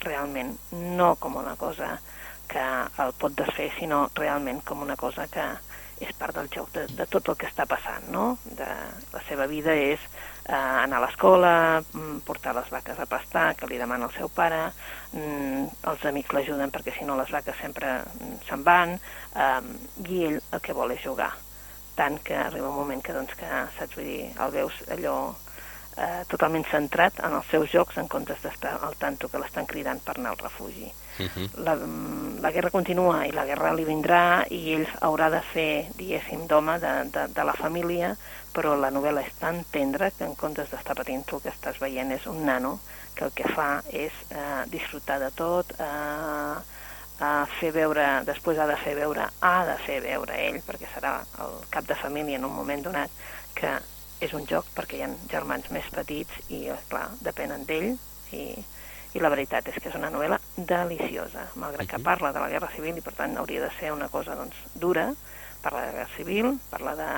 realment, 0.00 0.54
no 0.72 1.14
com 1.20 1.36
una 1.36 1.56
cosa 1.60 1.98
que 2.50 2.66
el 3.04 3.12
pot 3.18 3.34
desfer, 3.38 3.70
sinó 3.78 4.08
realment 4.18 4.62
com 4.66 4.82
una 4.82 4.98
cosa 5.00 5.26
que 5.30 5.46
és 6.00 6.12
part 6.16 6.34
del 6.36 6.48
joc 6.52 6.70
de, 6.72 6.86
de 6.96 7.06
tot 7.12 7.28
el 7.28 7.36
que 7.36 7.48
està 7.48 7.66
passant, 7.68 8.06
no? 8.12 8.24
De, 8.44 8.68
la 9.12 9.20
seva 9.28 9.46
vida 9.50 9.74
és 9.76 10.00
eh, 10.00 10.54
anar 10.54 10.98
a 10.98 11.02
l'escola, 11.04 11.52
mm, 11.82 12.22
portar 12.26 12.54
les 12.56 12.70
vaques 12.72 12.98
a 12.98 13.06
pastar, 13.10 13.50
que 13.56 13.68
li 13.68 13.78
demana 13.80 14.08
el 14.08 14.16
seu 14.16 14.30
pare, 14.32 14.62
mm, 15.12 15.66
els 15.92 16.08
amics 16.08 16.32
l'ajuden 16.36 16.72
perquè 16.72 16.96
si 16.96 17.04
no 17.04 17.18
les 17.20 17.30
vaques 17.36 17.60
sempre 17.60 17.98
mm, 18.00 18.40
se'n 18.48 18.64
van, 18.64 18.96
eh, 18.96 19.60
i 20.08 20.24
ell 20.30 20.40
el 20.40 20.64
que 20.64 20.76
vol 20.76 20.96
és 20.96 21.04
jugar. 21.04 21.30
Tant 22.00 22.16
que 22.24 22.36
arriba 22.38 22.70
un 22.70 22.80
moment 22.80 23.04
que, 23.04 23.12
doncs, 23.12 23.36
que 23.36 23.48
saps, 23.76 23.98
vull 23.98 24.08
dir, 24.08 24.30
el 24.40 24.56
veus 24.56 24.80
allò 24.96 25.16
eh, 26.00 26.24
totalment 26.28 26.64
centrat 26.70 27.20
en 27.26 27.36
els 27.38 27.52
seus 27.52 27.70
jocs 27.72 27.98
en 28.00 28.08
comptes 28.08 28.40
d'estar 28.42 28.78
al 28.86 28.96
tanto 28.98 29.28
que 29.28 29.40
l'estan 29.42 29.68
cridant 29.68 30.00
per 30.04 30.16
anar 30.18 30.34
al 30.34 30.42
refugi. 30.42 30.88
Uh 31.20 31.26
-huh. 31.26 31.48
la, 31.64 31.74
mm, 31.74 32.40
la 32.40 32.50
guerra 32.50 32.70
continua 32.70 33.26
i 33.26 33.32
la 33.32 33.44
guerra 33.44 33.72
li 33.74 33.84
vindrà 33.84 34.44
i 34.48 34.72
ell 34.74 34.86
haurà 35.00 35.28
de 35.30 35.40
fer, 35.52 35.86
diguéssim, 35.96 36.46
d'home 36.46 36.78
de, 36.78 36.92
de, 37.10 37.26
de 37.28 37.44
la 37.44 37.52
família, 37.52 38.16
però 38.54 38.74
la 38.74 38.90
novel·la 38.90 39.20
és 39.26 39.34
tan 39.38 39.64
tendra 39.70 40.10
que 40.10 40.24
en 40.24 40.34
comptes 40.34 40.70
d'estar 40.70 40.96
patint 40.96 41.24
tu 41.24 41.36
el 41.36 41.42
que 41.42 41.50
estàs 41.50 41.78
veient 41.78 42.10
és 42.12 42.26
un 42.26 42.44
nano 42.44 42.80
que 43.14 43.24
el 43.24 43.32
que 43.32 43.48
fa 43.48 43.82
és 43.92 44.12
eh, 44.30 44.64
disfrutar 44.66 45.18
de 45.20 45.30
tot, 45.30 45.66
eh, 45.78 46.56
a 47.20 47.46
fer 47.60 47.70
veure, 47.72 48.24
després 48.24 48.58
ha 48.58 48.66
de 48.66 48.76
fer 48.76 48.94
veure, 48.96 49.28
ha 49.40 49.64
de 49.66 49.76
fer 49.84 50.00
veure 50.00 50.36
ell, 50.40 50.62
perquè 50.64 50.88
serà 50.94 51.18
el 51.44 51.58
cap 51.70 51.84
de 51.84 51.94
família 51.94 52.38
en 52.38 52.44
un 52.44 52.54
moment 52.54 52.82
donat, 52.82 53.10
que 53.54 53.74
és 54.20 54.34
un 54.36 54.44
joc 54.48 54.68
perquè 54.76 54.98
hi 54.98 55.02
ha 55.04 55.10
germans 55.32 55.70
més 55.74 55.88
petits 55.94 56.52
i, 56.52 56.66
clar, 56.90 57.08
depenen 57.24 57.64
d'ell 57.68 57.94
i, 58.36 58.44
i 59.16 59.22
la 59.22 59.32
veritat 59.32 59.68
és 59.70 59.80
que 59.80 59.90
és 59.90 59.98
una 59.98 60.12
novel·la 60.12 60.38
deliciosa, 60.56 61.48
malgrat 61.58 61.88
que 61.90 62.02
parla 62.04 62.32
de 62.36 62.42
la 62.42 62.50
Guerra 62.52 62.70
Civil 62.76 63.00
i 63.00 63.04
per 63.06 63.16
tant 63.18 63.36
hauria 63.40 63.64
de 63.64 63.72
ser 63.78 63.94
una 63.96 64.10
cosa 64.12 64.36
doncs, 64.38 64.56
dura, 64.74 65.08
parla 65.64 65.82
de 65.82 65.86
la 65.86 65.96
Guerra 65.98 66.16
Civil, 66.16 66.52
parla 66.70 66.94
de 67.00 67.10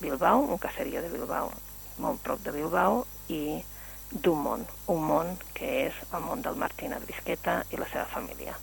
Bilbao, 0.00 0.46
un 0.46 0.62
caseria 0.62 1.02
de 1.02 1.10
Bilbao, 1.12 1.52
molt 1.98 2.22
prop 2.24 2.44
de 2.44 2.54
Bilbao, 2.54 3.04
i 3.28 3.60
d'un 4.10 4.42
món, 4.42 4.66
un 4.90 5.04
món 5.06 5.36
que 5.54 5.86
és 5.86 6.02
el 6.10 6.24
món 6.26 6.42
del 6.42 6.58
Martín 6.58 6.96
Abrisqueta 6.96 7.62
i 7.70 7.78
la 7.78 7.88
seva 7.92 8.08
família. 8.10 8.56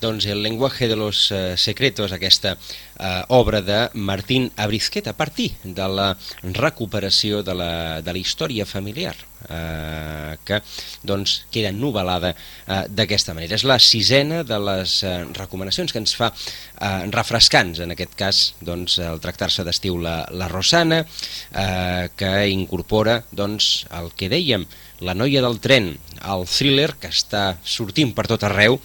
Doncs 0.00 0.26
El 0.26 0.42
lenguaje 0.42 0.88
de 0.88 0.96
los 0.96 1.30
uh, 1.30 1.56
secretos, 1.56 2.12
aquesta 2.12 2.58
uh, 2.58 3.24
obra 3.28 3.62
de 3.62 3.88
Martín 3.94 4.52
Abrizqueta, 4.56 5.10
a 5.10 5.16
partir 5.16 5.54
de 5.64 5.88
la 5.88 6.10
recuperació 6.42 7.42
de 7.42 7.54
la, 7.56 8.02
de 8.02 8.12
la 8.12 8.20
història 8.20 8.66
familiar, 8.68 9.14
uh, 9.48 10.36
que 10.44 10.60
doncs, 11.00 11.46
queda 11.48 11.72
novel·lada 11.72 12.34
uh, 12.36 12.82
d'aquesta 12.92 13.32
manera. 13.32 13.56
És 13.56 13.64
la 13.64 13.78
sisena 13.80 14.42
de 14.44 14.58
les 14.68 14.98
uh, 15.08 15.24
recomanacions 15.38 15.94
que 15.94 16.02
ens 16.04 16.12
fa 16.12 16.28
uh, 16.28 17.06
refrescants, 17.08 17.80
en 17.80 17.96
aquest 17.96 18.18
cas, 18.20 18.42
doncs, 18.60 18.98
el 19.00 19.22
tractar-se 19.24 19.64
d'estiu 19.64 19.96
la, 19.96 20.18
la 20.28 20.50
Rosana, 20.52 21.06
uh, 21.06 22.04
que 22.20 22.34
incorpora 22.52 23.22
doncs, 23.32 23.86
el 23.96 24.12
que 24.12 24.28
dèiem, 24.28 24.68
la 25.00 25.14
noia 25.14 25.42
del 25.44 25.58
tren, 25.60 25.90
el 26.24 26.44
thriller 26.48 26.92
que 27.00 27.10
està 27.12 27.56
sortint 27.64 28.14
per 28.16 28.26
tot 28.30 28.46
arreu, 28.46 28.78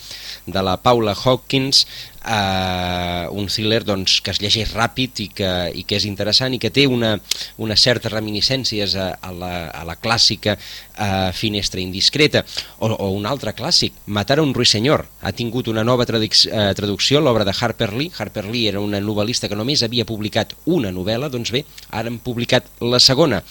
de 0.46 0.64
la 0.66 0.78
Paula 0.84 1.16
Hawkins, 1.16 1.86
eh, 2.26 3.28
un 3.32 3.48
thriller 3.48 3.84
doncs, 3.86 4.20
que 4.22 4.32
es 4.34 4.42
llegeix 4.42 4.74
ràpid 4.76 5.24
i 5.24 5.28
que, 5.36 5.52
i 5.78 5.84
que 5.88 5.98
és 5.98 6.06
interessant 6.10 6.54
i 6.54 6.60
que 6.62 6.72
té 6.74 6.86
una, 6.88 7.16
una 7.62 7.78
certa 7.80 8.12
reminiscències 8.14 8.96
a, 8.96 9.08
a, 9.22 9.32
la, 9.32 9.54
a 9.70 9.84
la 9.88 9.98
clàssica 10.00 10.58
eh, 10.58 11.32
Finestra 11.34 11.82
indiscreta. 11.82 12.44
O, 12.80 12.92
o 12.92 13.12
un 13.16 13.28
altre 13.30 13.56
clàssic, 13.58 13.98
Matar 14.06 14.40
un 14.42 14.54
ruissenyor 14.54 15.06
ha 15.22 15.34
tingut 15.36 15.70
una 15.72 15.86
nova 15.88 16.06
traduc 16.10 16.36
eh, 16.48 16.72
traducció 16.78 17.22
l'obra 17.22 17.46
de 17.48 17.56
Harper 17.58 17.92
Lee, 17.94 18.12
Harper 18.18 18.46
Lee 18.48 18.70
era 18.70 18.82
una 18.84 19.02
novel·lista 19.02 19.50
que 19.50 19.58
només 19.58 19.84
havia 19.84 20.06
publicat 20.08 20.56
una 20.66 20.92
novel·la. 20.94 21.30
Doncs 21.32 21.54
bé, 21.54 21.64
ara 21.90 22.12
han 22.12 22.20
publicat 22.24 22.68
la 22.82 23.00
segona. 23.00 23.42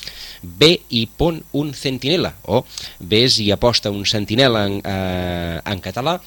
Ve 0.42 0.76
i 0.90 1.06
pon 1.06 1.40
un 1.56 1.72
centinela 1.76 2.34
o 2.48 2.62
Ves 3.00 3.38
i 3.42 3.50
aposta 3.52 3.90
un 3.90 4.06
sentinela 4.06 4.66
en, 4.68 4.80
eh, 4.84 5.60
en 5.64 5.80
català 5.84 6.20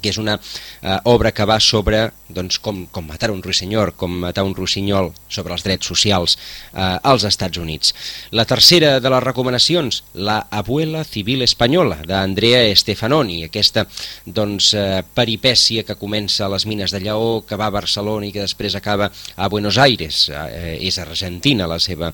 que 0.00 0.10
és 0.10 0.18
una 0.18 0.38
eh, 0.38 0.98
obra 1.10 1.32
que 1.32 1.46
va 1.46 1.58
sobre 1.62 2.08
doncs, 2.34 2.58
com, 2.58 2.84
com 2.90 3.06
matar 3.06 3.30
un 3.30 3.42
ruissenyor, 3.44 3.94
com 4.00 4.12
matar 4.24 4.44
un 4.46 4.54
rossinyol 4.56 5.12
sobre 5.28 5.54
els 5.54 5.64
drets 5.64 5.86
socials 5.86 6.36
eh, 6.72 6.98
als 7.02 7.26
Estats 7.28 7.60
Units. 7.60 7.94
La 8.32 8.46
tercera 8.48 8.98
de 9.00 9.12
les 9.12 9.22
recomanacions, 9.22 10.02
La 10.14 10.38
abuela 10.50 11.04
civil 11.04 11.42
espanyola, 11.42 12.00
d'Andrea 12.06 12.74
Stefanoni, 12.76 13.44
aquesta 13.46 13.86
doncs, 14.26 14.72
eh, 14.74 15.02
peripècia 15.14 15.84
que 15.84 15.98
comença 16.00 16.46
a 16.46 16.52
les 16.52 16.66
mines 16.66 16.90
de 16.94 17.00
Lleó, 17.04 17.44
que 17.46 17.58
va 17.60 17.68
a 17.68 17.76
Barcelona 17.76 18.26
i 18.26 18.32
que 18.32 18.44
després 18.44 18.74
acaba 18.74 19.10
a 19.36 19.48
Buenos 19.48 19.78
Aires, 19.78 20.28
eh, 20.30 20.78
és 20.80 20.98
argentina 20.98 21.68
la 21.70 21.78
seva, 21.78 22.12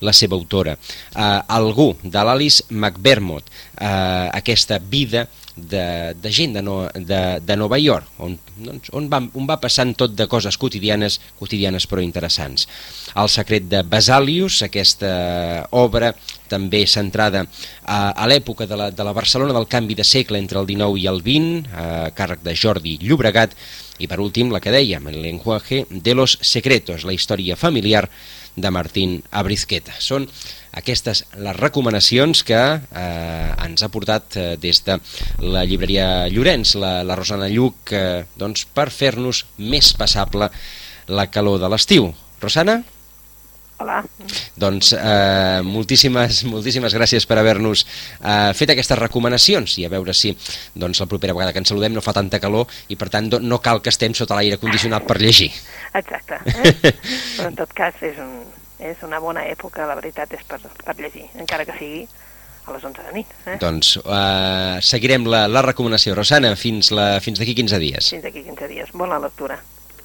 la 0.00 0.14
seva 0.16 0.38
autora. 0.38 0.76
Eh, 1.14 1.40
Algú, 1.60 1.92
de 2.02 2.24
l'Alice 2.24 2.64
McBermott, 2.70 3.44
eh, 3.78 4.30
aquesta 4.32 4.78
vida 4.78 5.28
de, 5.56 6.14
de 6.14 6.32
gent 6.32 6.54
de, 6.54 6.62
no, 6.62 6.76
de, 6.94 7.40
de 7.44 7.56
Nova 7.56 7.78
York, 7.78 8.06
on, 8.18 8.36
doncs, 8.56 8.90
on, 8.96 9.08
va, 9.10 9.20
on 9.34 9.48
va 9.48 9.58
passant 9.60 9.92
tot 9.98 10.14
de 10.16 10.26
coses 10.30 10.56
quotidianes, 10.60 11.20
quotidianes 11.38 11.86
però 11.90 12.04
interessants. 12.04 12.66
El 13.18 13.30
secret 13.32 13.68
de 13.70 13.82
Basalius, 13.82 14.62
aquesta 14.66 15.12
obra 15.76 16.12
també 16.50 16.84
centrada 16.90 17.44
a, 17.84 18.10
a 18.10 18.26
l'època 18.30 18.66
de, 18.66 18.78
la, 18.78 18.90
de 18.90 19.06
la 19.06 19.14
Barcelona 19.16 19.54
del 19.56 19.68
canvi 19.70 19.98
de 19.98 20.06
segle 20.06 20.40
entre 20.40 20.60
el 20.60 20.68
XIX 20.70 20.98
i 20.98 21.06
el 21.10 21.22
XX, 21.26 21.70
a 21.74 21.86
càrrec 22.16 22.44
de 22.46 22.56
Jordi 22.56 22.98
Llobregat, 23.02 23.54
i 24.00 24.08
per 24.08 24.20
últim 24.22 24.50
la 24.52 24.62
que 24.64 24.72
dèiem, 24.72 25.10
el 25.10 25.20
lenguaje 25.22 25.84
de 25.90 26.14
los 26.16 26.38
secretos, 26.40 27.04
la 27.04 27.12
història 27.12 27.56
familiar 27.56 28.06
de 28.56 28.70
Martín 28.70 29.20
Abrizqueta. 29.30 29.94
Són 29.98 30.26
aquestes 30.76 31.24
les 31.38 31.56
recomanacions 31.58 32.44
que 32.46 32.60
eh, 32.60 33.64
ens 33.66 33.82
ha 33.82 33.90
portat 33.90 34.36
eh, 34.38 34.46
des 34.60 34.82
de 34.86 34.98
la 35.42 35.64
llibreria 35.66 36.28
Llorenç, 36.30 36.76
la, 36.78 37.00
la 37.06 37.18
Rosana 37.18 37.50
Lluc, 37.50 37.92
eh, 37.96 38.24
doncs 38.38 38.66
per 38.74 38.88
fer-nos 38.94 39.44
més 39.58 39.92
passable 39.98 40.50
la 41.10 41.26
calor 41.30 41.58
de 41.62 41.70
l'estiu. 41.70 42.12
Rosana? 42.40 42.80
Hola. 43.80 44.02
Doncs 44.60 44.92
eh, 44.92 45.60
moltíssimes, 45.64 46.42
moltíssimes 46.44 46.92
gràcies 46.92 47.24
per 47.24 47.38
haver-nos 47.40 47.86
eh, 47.86 48.52
fet 48.56 48.74
aquestes 48.74 48.98
recomanacions 49.00 49.78
i 49.80 49.86
a 49.88 49.92
veure 49.92 50.12
si 50.12 50.34
doncs, 50.74 51.00
la 51.00 51.08
propera 51.08 51.32
vegada 51.32 51.54
que 51.56 51.62
ens 51.62 51.72
saludem 51.72 51.96
no 51.96 52.04
fa 52.04 52.12
tanta 52.16 52.42
calor 52.42 52.68
i 52.92 52.98
per 53.00 53.08
tant 53.14 53.30
no 53.40 53.60
cal 53.64 53.80
que 53.80 53.88
estem 53.88 54.12
sota 54.12 54.36
l'aire 54.36 54.60
condicionat 54.60 55.08
per 55.08 55.16
llegir. 55.22 55.48
Exacte. 55.96 56.42
Eh? 56.44 56.74
Però 57.38 57.48
en 57.48 57.56
tot 57.56 57.72
cas 57.72 58.04
és 58.04 58.20
un, 58.20 58.36
és 58.84 59.00
una 59.08 59.22
bona 59.24 59.48
època, 59.48 59.88
la 59.88 59.96
veritat, 59.96 60.36
és 60.36 60.44
per, 60.44 60.60
per 60.60 60.98
llegir, 61.00 61.30
encara 61.40 61.64
que 61.64 61.80
sigui 61.80 62.04
a 62.68 62.76
les 62.76 62.84
11 62.84 63.08
de 63.08 63.16
nit. 63.16 63.34
Eh? 63.48 63.56
Doncs 63.64 63.96
uh, 64.04 64.76
seguirem 64.84 65.24
la, 65.24 65.46
la 65.48 65.64
recomanació. 65.64 66.12
Rosana, 66.20 66.52
fins, 66.52 66.92
la, 66.92 67.14
fins 67.24 67.40
d'aquí 67.40 67.56
15 67.56 67.80
dies. 67.80 68.12
Fins 68.12 68.28
d'aquí 68.28 68.44
15 68.44 68.74
dies. 68.76 68.92
Bona 68.92 69.16
lectura. 69.24 69.56